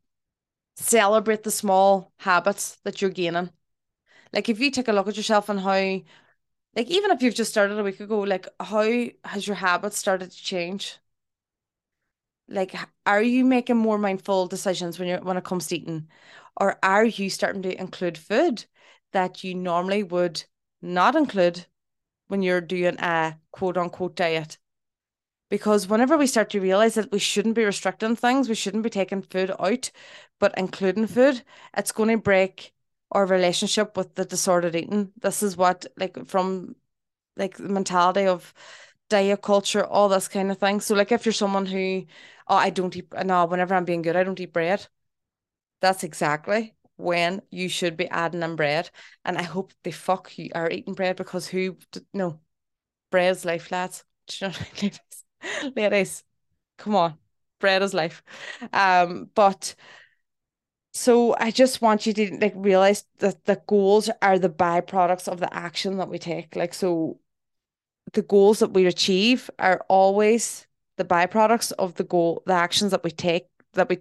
celebrate 0.76 1.44
the 1.44 1.52
small 1.52 2.12
habits 2.18 2.78
that 2.84 3.02
you're 3.02 3.12
gaining? 3.12 3.50
Like 4.34 4.50
if 4.50 4.60
you 4.60 4.72
take 4.72 4.88
a 4.88 4.94
look 4.94 5.08
at 5.08 5.18
yourself 5.18 5.50
and 5.50 5.60
how 5.60 5.72
like 6.76 6.90
even 6.90 7.12
if 7.12 7.22
you've 7.22 7.36
just 7.36 7.52
started 7.52 7.80
a 7.80 7.84
week 7.84 8.00
ago, 8.00 8.20
like 8.22 8.48
how 8.60 8.84
has 9.26 9.48
your 9.48 9.56
habits 9.56 9.98
started 9.98 10.32
to 10.32 10.38
change? 10.38 10.98
Like 12.48 12.76
are 13.06 13.22
you 13.22 13.44
making 13.46 13.78
more 13.78 13.98
mindful 13.98 14.48
decisions 14.48 15.00
when 15.00 15.08
you're 15.08 15.22
when 15.22 15.38
it 15.38 15.44
comes 15.44 15.68
to 15.68 15.78
eating? 15.78 16.10
Or 16.58 16.80
are 16.84 17.06
you 17.06 17.30
starting 17.30 17.62
to 17.64 17.80
include 17.80 18.18
food 18.18 18.66
that 19.14 19.44
you 19.44 19.54
normally 19.56 20.04
would 20.04 20.44
not 20.82 21.16
include 21.16 21.66
when 22.28 22.42
you're 22.42 22.62
doing 22.62 22.98
a 23.00 23.40
quote 23.52 23.78
unquote 23.78 24.16
diet? 24.16 24.58
Because 25.50 25.88
whenever 25.88 26.18
we 26.18 26.28
start 26.28 26.50
to 26.52 26.62
realize 26.62 26.96
that 26.96 27.12
we 27.12 27.20
shouldn't 27.20 27.56
be 27.56 27.66
restricting 27.66 28.16
things, 28.16 28.50
we 28.50 28.56
shouldn't 28.56 28.84
be 28.84 28.90
taking 28.90 29.22
food 29.22 29.52
out, 29.60 29.92
but 30.40 30.54
including 30.58 31.08
food, 31.08 31.44
it's 31.76 31.92
going 31.94 32.10
to 32.10 32.18
break 32.18 32.74
or 33.12 33.26
relationship 33.26 33.98
with 33.98 34.16
the 34.16 34.26
disordered 34.26 34.76
eating. 34.76 35.12
This 35.22 35.44
is 35.44 35.58
what 35.58 35.86
like 35.98 36.26
from 36.28 36.76
like 37.38 37.58
the 37.58 37.70
mentality 37.70 38.28
of 38.28 38.54
diet 39.10 39.42
culture, 39.42 39.86
all 39.86 40.10
this 40.10 40.28
kind 40.28 40.52
of 40.52 40.58
thing. 40.60 40.82
So 40.82 40.96
like 40.96 41.12
if 41.12 41.26
you're 41.26 41.34
someone 41.34 41.66
who, 41.66 42.06
oh, 42.48 42.56
I 42.56 42.70
don't 42.70 42.96
eat 42.96 43.08
no, 43.26 43.46
whenever 43.46 43.76
I'm 43.76 43.86
being 43.86 44.02
good, 44.02 44.16
I 44.16 44.24
don't 44.24 44.40
eat 44.40 44.54
bread. 44.54 44.88
That's 45.82 46.04
exactly 46.04 46.76
when 46.96 47.42
you 47.52 47.70
should 47.70 47.96
be 47.98 48.08
adding 48.10 48.42
in 48.44 48.56
bread. 48.56 48.90
And 49.24 49.38
I 49.38 49.44
hope 49.44 49.74
the 49.84 49.92
fuck 49.92 50.38
you 50.38 50.50
are 50.56 50.70
eating 50.70 50.94
bread 50.94 51.16
because 51.16 51.48
who 51.48 51.78
no 52.14 52.40
bread's 53.12 53.46
life, 53.46 53.72
lads. 53.72 54.04
you 54.42 54.48
know, 54.48 54.54
ladies, 54.82 55.00
ladies, 55.76 56.24
come 56.78 56.96
on, 56.96 57.18
bread 57.60 57.84
is 57.84 57.94
life. 57.94 58.24
Um, 58.74 59.30
but 59.36 59.76
so 60.98 61.36
I 61.40 61.52
just 61.52 61.82
want 61.82 62.08
you 62.08 62.14
to 62.14 62.38
like 62.42 62.54
realize 62.56 63.06
that 63.20 63.46
the 63.46 63.62
goals 63.68 64.10
are 64.24 64.40
the 64.40 64.50
byproducts 64.50 65.28
of 65.28 65.40
the 65.40 65.54
action 65.54 65.98
that 65.98 66.10
we 66.10 66.18
take. 66.18 66.56
Like 66.56 66.74
so 66.74 67.20
the 68.14 68.24
goals 68.24 68.60
that 68.60 68.74
we 68.74 68.88
achieve 68.88 69.50
are 69.60 69.86
always 69.90 70.66
the 70.98 71.06
byproducts 71.06 71.72
of 71.74 71.94
the 71.96 72.04
goal, 72.04 72.42
the 72.48 72.54
actions 72.54 72.92
that 72.92 73.04
we 73.04 73.12
take 73.12 73.46
that 73.74 73.90
we 73.90 74.00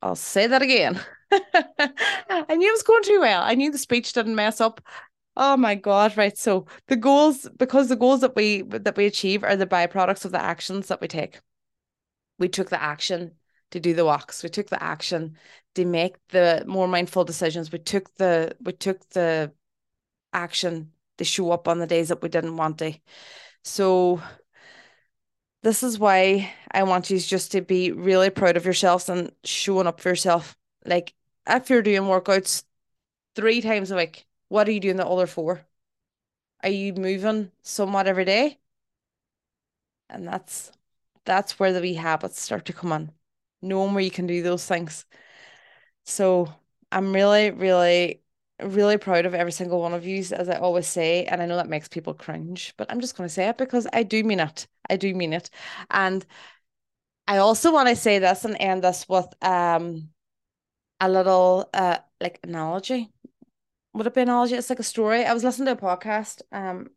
I'll 0.00 0.14
say 0.14 0.46
that 0.46 0.62
again. 0.62 1.00
I 1.32 2.54
knew 2.54 2.68
it 2.68 2.72
was 2.72 2.84
going 2.84 3.02
too 3.02 3.20
well. 3.20 3.42
I 3.42 3.56
knew 3.56 3.72
the 3.72 3.78
speech 3.78 4.12
didn't 4.12 4.36
mess 4.36 4.60
up. 4.60 4.80
Oh 5.36 5.56
my 5.56 5.74
God, 5.74 6.16
right. 6.16 6.38
So 6.38 6.66
the 6.86 6.96
goals, 6.96 7.48
because 7.56 7.88
the 7.88 7.96
goals 7.96 8.20
that 8.20 8.36
we 8.36 8.62
that 8.62 8.96
we 8.96 9.06
achieve 9.06 9.42
are 9.42 9.56
the 9.56 9.66
byproducts 9.66 10.24
of 10.24 10.30
the 10.30 10.40
actions 10.40 10.86
that 10.88 11.00
we 11.00 11.08
take. 11.08 11.40
We 12.38 12.48
took 12.48 12.70
the 12.70 12.80
action 12.80 13.32
to 13.70 13.80
do 13.80 13.94
the 13.94 14.04
walks. 14.04 14.42
We 14.42 14.48
took 14.48 14.68
the 14.68 14.82
action 14.82 15.36
to 15.74 15.84
make 15.84 16.16
the 16.28 16.64
more 16.66 16.88
mindful 16.88 17.24
decisions. 17.24 17.72
We 17.72 17.78
took 17.78 18.14
the 18.16 18.56
we 18.60 18.72
took 18.72 19.08
the 19.10 19.52
action 20.32 20.92
to 21.18 21.24
show 21.24 21.50
up 21.52 21.68
on 21.68 21.78
the 21.78 21.86
days 21.86 22.08
that 22.08 22.22
we 22.22 22.28
didn't 22.28 22.56
want 22.56 22.78
to. 22.78 22.94
So 23.64 24.22
this 25.62 25.82
is 25.82 25.98
why 25.98 26.52
I 26.70 26.82
want 26.84 27.10
you 27.10 27.18
just 27.18 27.52
to 27.52 27.60
be 27.60 27.92
really 27.92 28.30
proud 28.30 28.56
of 28.56 28.64
yourselves 28.64 29.08
and 29.08 29.32
showing 29.44 29.86
up 29.86 30.00
for 30.00 30.08
yourself. 30.10 30.56
Like 30.84 31.14
if 31.46 31.70
you're 31.70 31.82
doing 31.82 32.02
workouts 32.02 32.64
three 33.34 33.60
times 33.60 33.90
a 33.90 33.96
week, 33.96 34.26
what 34.48 34.68
are 34.68 34.72
you 34.72 34.80
doing 34.80 34.96
the 34.96 35.06
other 35.06 35.26
four? 35.26 35.66
Are 36.62 36.68
you 36.70 36.92
moving 36.94 37.52
somewhat 37.62 38.06
every 38.06 38.24
day? 38.24 38.58
And 40.10 40.26
that's 40.26 40.72
that's 41.24 41.58
where 41.58 41.72
the 41.72 41.80
wee 41.80 41.94
habits 41.94 42.40
start 42.40 42.64
to 42.66 42.72
come 42.72 42.92
in. 42.92 43.12
Knowing 43.62 43.94
where 43.94 44.04
you 44.04 44.10
can 44.10 44.26
do 44.26 44.42
those 44.42 44.64
things. 44.66 45.04
So 46.04 46.52
I'm 46.92 47.12
really, 47.12 47.50
really 47.50 48.22
really 48.60 48.96
proud 48.98 49.24
of 49.24 49.34
every 49.34 49.52
single 49.52 49.80
one 49.80 49.94
of 49.94 50.04
you, 50.04 50.18
as 50.32 50.48
I 50.48 50.58
always 50.58 50.86
say. 50.86 51.24
And 51.26 51.40
I 51.40 51.46
know 51.46 51.56
that 51.56 51.68
makes 51.68 51.86
people 51.88 52.12
cringe, 52.12 52.74
but 52.76 52.90
I'm 52.90 53.00
just 53.00 53.16
going 53.16 53.28
to 53.28 53.32
say 53.32 53.48
it 53.48 53.56
because 53.56 53.86
I 53.92 54.02
do 54.02 54.24
mean 54.24 54.40
it. 54.40 54.66
I 54.90 54.96
do 54.96 55.14
mean 55.14 55.32
it. 55.32 55.50
And 55.90 56.26
I 57.26 57.38
also 57.38 57.72
want 57.72 57.88
to 57.88 57.96
say 57.96 58.18
this 58.18 58.44
and 58.44 58.56
end 58.58 58.82
this 58.82 59.08
with 59.08 59.26
um 59.42 60.10
a 61.00 61.08
little 61.08 61.68
uh 61.74 61.98
like 62.20 62.40
analogy. 62.42 63.12
Would 63.94 64.06
it 64.06 64.14
be 64.14 64.22
an 64.22 64.28
analogy? 64.28 64.56
It's 64.56 64.70
like 64.70 64.80
a 64.80 64.84
story. 64.84 65.24
I 65.24 65.34
was 65.34 65.44
listening 65.44 65.66
to 65.66 65.72
a 65.72 65.76
podcast 65.76 66.42
um 66.52 66.90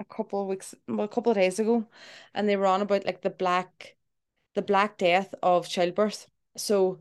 a 0.00 0.04
couple 0.04 0.42
of 0.42 0.48
weeks, 0.48 0.74
well, 0.88 1.02
a 1.04 1.08
couple 1.08 1.32
of 1.32 1.36
days 1.38 1.58
ago, 1.58 1.86
and 2.34 2.48
they 2.48 2.56
were 2.56 2.66
on 2.66 2.82
about 2.82 3.06
like 3.06 3.22
the 3.22 3.30
black, 3.30 3.96
the 4.60 4.66
black 4.66 4.98
death 4.98 5.34
of 5.42 5.66
childbirth. 5.66 6.26
So 6.54 7.00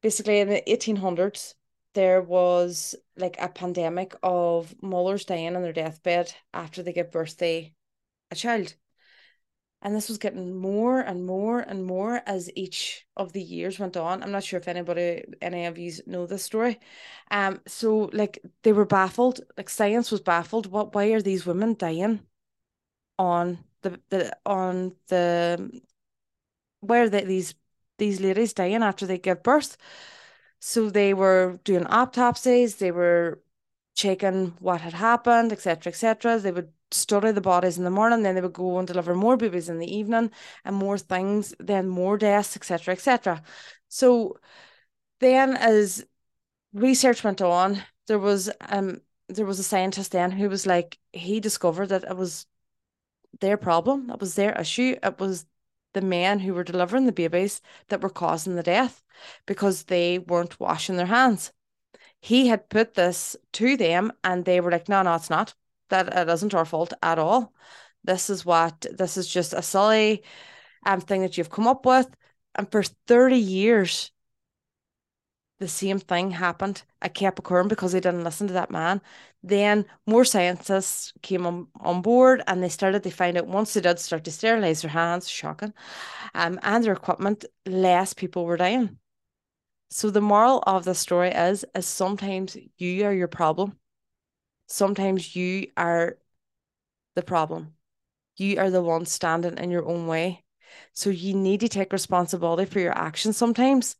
basically 0.00 0.38
in 0.38 0.48
the 0.48 0.62
1800s, 0.68 1.54
there 1.94 2.22
was 2.22 2.94
like 3.16 3.36
a 3.40 3.48
pandemic 3.48 4.14
of 4.22 4.80
mothers 4.80 5.24
dying 5.24 5.56
on 5.56 5.62
their 5.62 5.72
deathbed 5.72 6.32
after 6.54 6.82
they 6.82 6.92
give 6.92 7.10
birth 7.10 7.36
to 7.38 7.70
a 8.30 8.34
child. 8.36 8.74
And 9.82 9.92
this 9.94 10.08
was 10.08 10.18
getting 10.18 10.56
more 10.56 11.00
and 11.00 11.26
more 11.26 11.58
and 11.58 11.84
more 11.84 12.22
as 12.26 12.48
each 12.54 13.06
of 13.16 13.32
the 13.32 13.42
years 13.42 13.80
went 13.80 13.96
on. 13.96 14.22
I'm 14.22 14.32
not 14.32 14.44
sure 14.44 14.60
if 14.60 14.68
anybody, 14.68 15.24
any 15.40 15.66
of 15.66 15.78
you 15.78 15.92
know 16.06 16.26
this 16.26 16.44
story. 16.44 16.78
Um, 17.32 17.60
so 17.66 18.10
like 18.12 18.38
they 18.62 18.72
were 18.72 18.84
baffled, 18.84 19.40
like 19.56 19.68
science 19.68 20.12
was 20.12 20.20
baffled. 20.20 20.66
What 20.66 20.94
why 20.94 21.06
are 21.06 21.22
these 21.22 21.46
women 21.46 21.74
dying 21.76 22.20
on 23.18 23.64
the 23.82 24.00
the 24.10 24.36
on 24.46 24.94
the 25.08 25.80
where 26.80 27.08
these 27.08 27.54
these 27.98 28.20
ladies 28.20 28.52
dying 28.52 28.82
after 28.82 29.06
they 29.06 29.18
give 29.18 29.42
birth? 29.42 29.76
So 30.60 30.90
they 30.90 31.14
were 31.14 31.60
doing 31.64 31.86
autopsies, 31.86 32.76
they 32.76 32.90
were 32.90 33.42
checking 33.94 34.54
what 34.60 34.80
had 34.80 34.94
happened, 34.94 35.52
etc., 35.52 35.90
etc. 35.90 36.38
They 36.38 36.52
would 36.52 36.72
study 36.90 37.32
the 37.32 37.40
bodies 37.40 37.78
in 37.78 37.84
the 37.84 37.90
morning, 37.90 38.22
then 38.22 38.34
they 38.34 38.40
would 38.40 38.52
go 38.52 38.78
and 38.78 38.86
deliver 38.86 39.14
more 39.14 39.36
babies 39.36 39.68
in 39.68 39.78
the 39.78 39.96
evening, 39.96 40.30
and 40.64 40.76
more 40.76 40.98
things, 40.98 41.54
then 41.58 41.88
more 41.88 42.16
deaths, 42.18 42.56
etc., 42.56 42.94
etc. 42.94 43.42
So 43.88 44.38
then, 45.20 45.56
as 45.56 46.04
research 46.72 47.24
went 47.24 47.40
on, 47.42 47.82
there 48.06 48.18
was 48.18 48.50
um 48.68 49.00
there 49.28 49.46
was 49.46 49.58
a 49.58 49.64
scientist 49.64 50.12
then 50.12 50.30
who 50.30 50.48
was 50.48 50.66
like 50.66 50.98
he 51.12 51.40
discovered 51.40 51.88
that 51.88 52.04
it 52.04 52.16
was 52.16 52.46
their 53.40 53.56
problem, 53.56 54.10
it 54.10 54.20
was 54.20 54.34
their 54.34 54.52
issue, 54.60 54.96
it 55.02 55.18
was 55.18 55.46
the 55.98 56.06
men 56.06 56.38
who 56.38 56.54
were 56.54 56.62
delivering 56.62 57.06
the 57.06 57.12
babies 57.12 57.60
that 57.88 58.00
were 58.00 58.08
causing 58.08 58.54
the 58.54 58.62
death 58.62 59.02
because 59.46 59.84
they 59.84 60.20
weren't 60.20 60.60
washing 60.60 60.96
their 60.96 61.06
hands. 61.06 61.52
He 62.20 62.46
had 62.46 62.68
put 62.68 62.94
this 62.94 63.36
to 63.54 63.76
them 63.76 64.12
and 64.22 64.44
they 64.44 64.60
were 64.60 64.70
like, 64.70 64.88
no, 64.88 65.02
no, 65.02 65.16
it's 65.16 65.28
not. 65.30 65.54
That 65.90 66.06
it 66.16 66.28
isn't 66.28 66.54
our 66.54 66.64
fault 66.64 66.92
at 67.02 67.18
all. 67.18 67.52
This 68.04 68.30
is 68.30 68.46
what, 68.46 68.86
this 68.92 69.16
is 69.16 69.26
just 69.26 69.52
a 69.52 69.62
silly 69.62 70.22
um, 70.86 71.00
thing 71.00 71.22
that 71.22 71.36
you've 71.36 71.50
come 71.50 71.66
up 71.66 71.84
with. 71.84 72.08
And 72.54 72.70
for 72.70 72.84
30 73.08 73.36
years, 73.36 74.12
the 75.58 75.68
same 75.68 75.98
thing 75.98 76.30
happened. 76.30 76.82
Kept 77.14 77.38
occurring 77.38 77.68
because 77.68 77.92
they 77.92 78.00
didn't 78.00 78.24
listen 78.24 78.46
to 78.48 78.52
that 78.54 78.70
man. 78.70 79.00
Then 79.42 79.86
more 80.06 80.24
scientists 80.24 81.12
came 81.22 81.46
on, 81.46 81.68
on 81.80 82.02
board 82.02 82.42
and 82.46 82.62
they 82.62 82.68
started 82.68 83.02
to 83.04 83.10
find 83.10 83.36
out 83.36 83.46
once 83.46 83.74
they 83.74 83.80
did 83.80 83.98
start 83.98 84.24
to 84.24 84.30
sterilize 84.30 84.82
their 84.82 84.90
hands, 84.90 85.28
shocking, 85.28 85.72
um, 86.34 86.58
and 86.62 86.84
their 86.84 86.92
equipment, 86.92 87.44
less 87.66 88.14
people 88.14 88.44
were 88.44 88.56
dying. 88.56 88.98
So 89.90 90.10
the 90.10 90.20
moral 90.20 90.62
of 90.66 90.84
the 90.84 90.94
story 90.94 91.30
is 91.30 91.64
is 91.74 91.86
sometimes 91.86 92.56
you 92.76 93.04
are 93.04 93.12
your 93.12 93.28
problem. 93.28 93.78
Sometimes 94.66 95.34
you 95.34 95.68
are 95.76 96.18
the 97.14 97.22
problem. 97.22 97.74
You 98.36 98.58
are 98.60 98.70
the 98.70 98.82
one 98.82 99.06
standing 99.06 99.56
in 99.56 99.70
your 99.70 99.86
own 99.88 100.06
way. 100.06 100.44
So 100.92 101.10
you 101.10 101.34
need 101.34 101.60
to 101.60 101.68
take 101.68 101.92
responsibility 101.92 102.66
for 102.66 102.80
your 102.80 102.96
actions 102.96 103.36
sometimes 103.36 103.96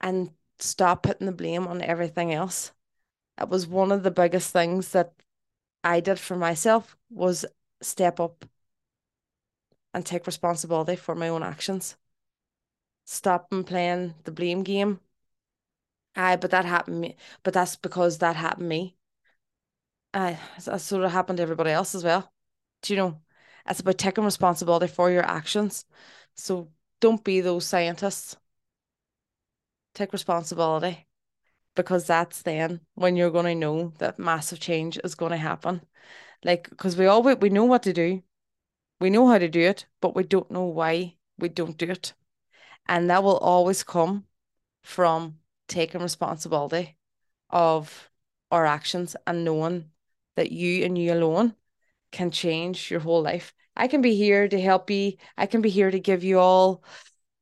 and 0.00 0.30
stop 0.58 1.02
putting 1.02 1.26
the 1.26 1.32
blame 1.32 1.66
on 1.66 1.82
everything 1.82 2.32
else. 2.32 2.72
It 3.40 3.48
was 3.48 3.66
one 3.66 3.92
of 3.92 4.02
the 4.02 4.10
biggest 4.10 4.52
things 4.52 4.90
that 4.90 5.12
I 5.82 6.00
did 6.00 6.18
for 6.18 6.36
myself 6.36 6.96
was 7.10 7.44
step 7.82 8.20
up 8.20 8.44
and 9.92 10.04
take 10.04 10.26
responsibility 10.26 10.96
for 10.96 11.14
my 11.14 11.28
own 11.28 11.42
actions. 11.42 11.96
Stop 13.04 13.48
and 13.52 13.66
playing 13.66 14.14
the 14.24 14.32
blame 14.32 14.62
game. 14.62 15.00
Aye, 16.16 16.36
but 16.36 16.50
that 16.52 16.64
happened 16.64 17.00
me. 17.00 17.16
But 17.42 17.54
that's 17.54 17.76
because 17.76 18.18
that 18.18 18.36
happened 18.36 18.68
me. 18.68 18.96
Aye, 20.14 20.38
that 20.64 20.80
sort 20.80 21.04
of 21.04 21.12
happened 21.12 21.38
to 21.38 21.42
everybody 21.42 21.70
else 21.70 21.94
as 21.94 22.04
well. 22.04 22.32
Do 22.82 22.92
you 22.92 22.96
know? 22.98 23.20
It's 23.68 23.80
about 23.80 23.98
taking 23.98 24.24
responsibility 24.24 24.86
for 24.86 25.10
your 25.10 25.24
actions. 25.24 25.84
So 26.34 26.70
don't 27.00 27.24
be 27.24 27.40
those 27.40 27.66
scientists 27.66 28.36
take 29.94 30.12
responsibility 30.12 31.06
because 31.74 32.06
that's 32.06 32.42
then 32.42 32.80
when 32.94 33.16
you're 33.16 33.30
going 33.30 33.46
to 33.46 33.54
know 33.54 33.92
that 33.98 34.18
massive 34.18 34.60
change 34.60 34.98
is 35.02 35.14
going 35.14 35.32
to 35.32 35.36
happen. 35.36 35.82
Like, 36.44 36.68
because 36.68 36.96
we 36.96 37.06
all 37.06 37.22
we 37.22 37.48
know 37.48 37.64
what 37.64 37.82
to 37.84 37.92
do, 37.92 38.22
we 39.00 39.10
know 39.10 39.28
how 39.28 39.38
to 39.38 39.48
do 39.48 39.60
it, 39.60 39.86
but 40.00 40.14
we 40.14 40.24
don't 40.24 40.50
know 40.50 40.64
why 40.64 41.16
we 41.38 41.48
don't 41.48 41.78
do 41.78 41.90
it. 41.90 42.12
And 42.86 43.10
that 43.10 43.24
will 43.24 43.38
always 43.38 43.82
come 43.82 44.24
from 44.82 45.38
taking 45.68 46.02
responsibility 46.02 46.96
of 47.50 48.10
our 48.50 48.66
actions 48.66 49.16
and 49.26 49.44
knowing 49.44 49.90
that 50.36 50.52
you 50.52 50.84
and 50.84 50.98
you 50.98 51.12
alone 51.12 51.54
can 52.12 52.30
change 52.30 52.90
your 52.90 53.00
whole 53.00 53.22
life. 53.22 53.54
I 53.76 53.88
can 53.88 54.02
be 54.02 54.14
here 54.14 54.46
to 54.46 54.60
help 54.60 54.90
you. 54.90 55.14
I 55.36 55.46
can 55.46 55.62
be 55.62 55.70
here 55.70 55.90
to 55.90 55.98
give 55.98 56.22
you 56.22 56.38
all 56.38 56.84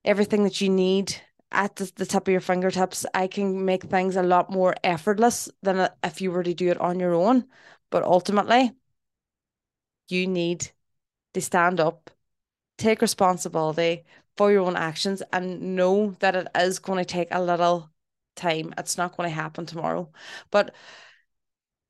everything 0.05 0.45
that 0.45 0.61
you 0.61 0.69
need 0.69 1.15
at 1.53 1.77
the, 1.77 1.91
the 1.97 2.07
tip 2.07 2.29
of 2.29 2.33
your 2.33 2.41
fingertips, 2.41 3.07
I 3.15 3.27
can 3.27 3.65
make 3.65 3.85
things 3.85 4.17
a 4.17 4.23
lot 4.23 4.51
more 4.51 4.75
effortless 4.85 5.49
than 5.63 5.89
if 6.03 6.21
you 6.21 6.31
were 6.31 6.43
to 6.43 6.55
do 6.55 6.71
it 6.71 6.81
on 6.81 7.01
your 7.01 7.15
own. 7.15 7.47
But 7.91 8.03
ultimately, 8.03 8.73
you 10.09 10.27
need 10.27 10.71
to 11.35 11.41
stand 11.41 11.81
up, 11.81 12.11
take 12.79 13.01
responsibility 13.03 14.05
for 14.37 14.51
your 14.53 14.67
own 14.67 14.77
actions, 14.77 15.23
and 15.33 15.77
know 15.77 16.17
that 16.21 16.37
it 16.37 16.49
is 16.57 16.79
going 16.79 16.99
to 16.99 17.05
take 17.05 17.29
a 17.31 17.43
little 17.43 17.91
time. 18.37 18.75
It's 18.79 18.99
not 18.99 19.17
going 19.17 19.29
to 19.29 19.35
happen 19.35 19.67
tomorrow, 19.67 20.11
but 20.51 20.75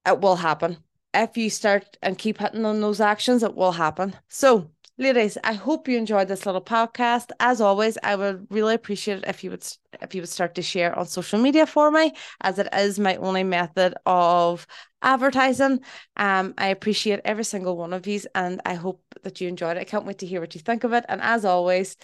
it 0.06 0.20
will 0.20 0.36
happen. 0.36 0.78
If 1.14 1.36
you 1.36 1.50
start 1.50 1.98
and 2.02 2.18
keep 2.18 2.38
hitting 2.38 2.64
on 2.64 2.80
those 2.80 3.00
actions, 3.00 3.42
it 3.42 3.54
will 3.54 3.72
happen. 3.72 4.16
So, 4.28 4.70
ladies, 5.02 5.36
I 5.44 5.52
hope 5.54 5.88
you 5.88 5.98
enjoyed 5.98 6.28
this 6.28 6.46
little 6.46 6.60
podcast. 6.60 7.30
As 7.40 7.60
always, 7.60 7.98
I 8.02 8.16
would 8.16 8.46
really 8.50 8.74
appreciate 8.74 9.18
it 9.18 9.24
if 9.26 9.42
you 9.42 9.50
would 9.50 9.66
if 10.00 10.14
you 10.14 10.22
would 10.22 10.28
start 10.28 10.54
to 10.54 10.62
share 10.62 10.98
on 10.98 11.06
social 11.06 11.38
media 11.38 11.66
for 11.66 11.90
me, 11.90 12.12
as 12.40 12.58
it 12.58 12.68
is 12.72 12.98
my 12.98 13.16
only 13.16 13.44
method 13.44 13.94
of 14.06 14.66
advertising. 15.02 15.80
Um, 16.16 16.54
I 16.56 16.68
appreciate 16.68 17.20
every 17.24 17.44
single 17.44 17.76
one 17.76 17.92
of 17.92 18.02
these, 18.02 18.26
and 18.34 18.60
I 18.64 18.74
hope 18.74 19.02
that 19.22 19.40
you 19.40 19.48
enjoyed 19.48 19.76
it. 19.76 19.80
I 19.80 19.84
can't 19.84 20.06
wait 20.06 20.18
to 20.18 20.26
hear 20.26 20.40
what 20.40 20.54
you 20.54 20.60
think 20.60 20.84
of 20.84 20.92
it. 20.92 21.04
And 21.08 21.20
as 21.20 21.44
always, 21.44 21.96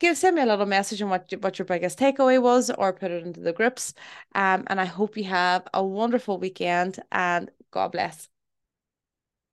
give 0.00 0.16
send 0.16 0.36
me 0.36 0.42
a 0.42 0.46
little 0.46 0.66
message 0.66 1.02
on 1.02 1.10
what 1.10 1.32
what 1.40 1.58
your 1.58 1.66
biggest 1.66 1.98
takeaway 1.98 2.40
was, 2.40 2.70
or 2.70 2.92
put 2.92 3.10
it 3.10 3.26
into 3.26 3.40
the 3.40 3.52
groups. 3.52 3.94
Um, 4.34 4.64
and 4.68 4.80
I 4.80 4.86
hope 4.86 5.16
you 5.16 5.24
have 5.24 5.66
a 5.74 5.84
wonderful 5.84 6.38
weekend, 6.38 6.98
and 7.12 7.50
God 7.70 7.92
bless. 7.92 8.31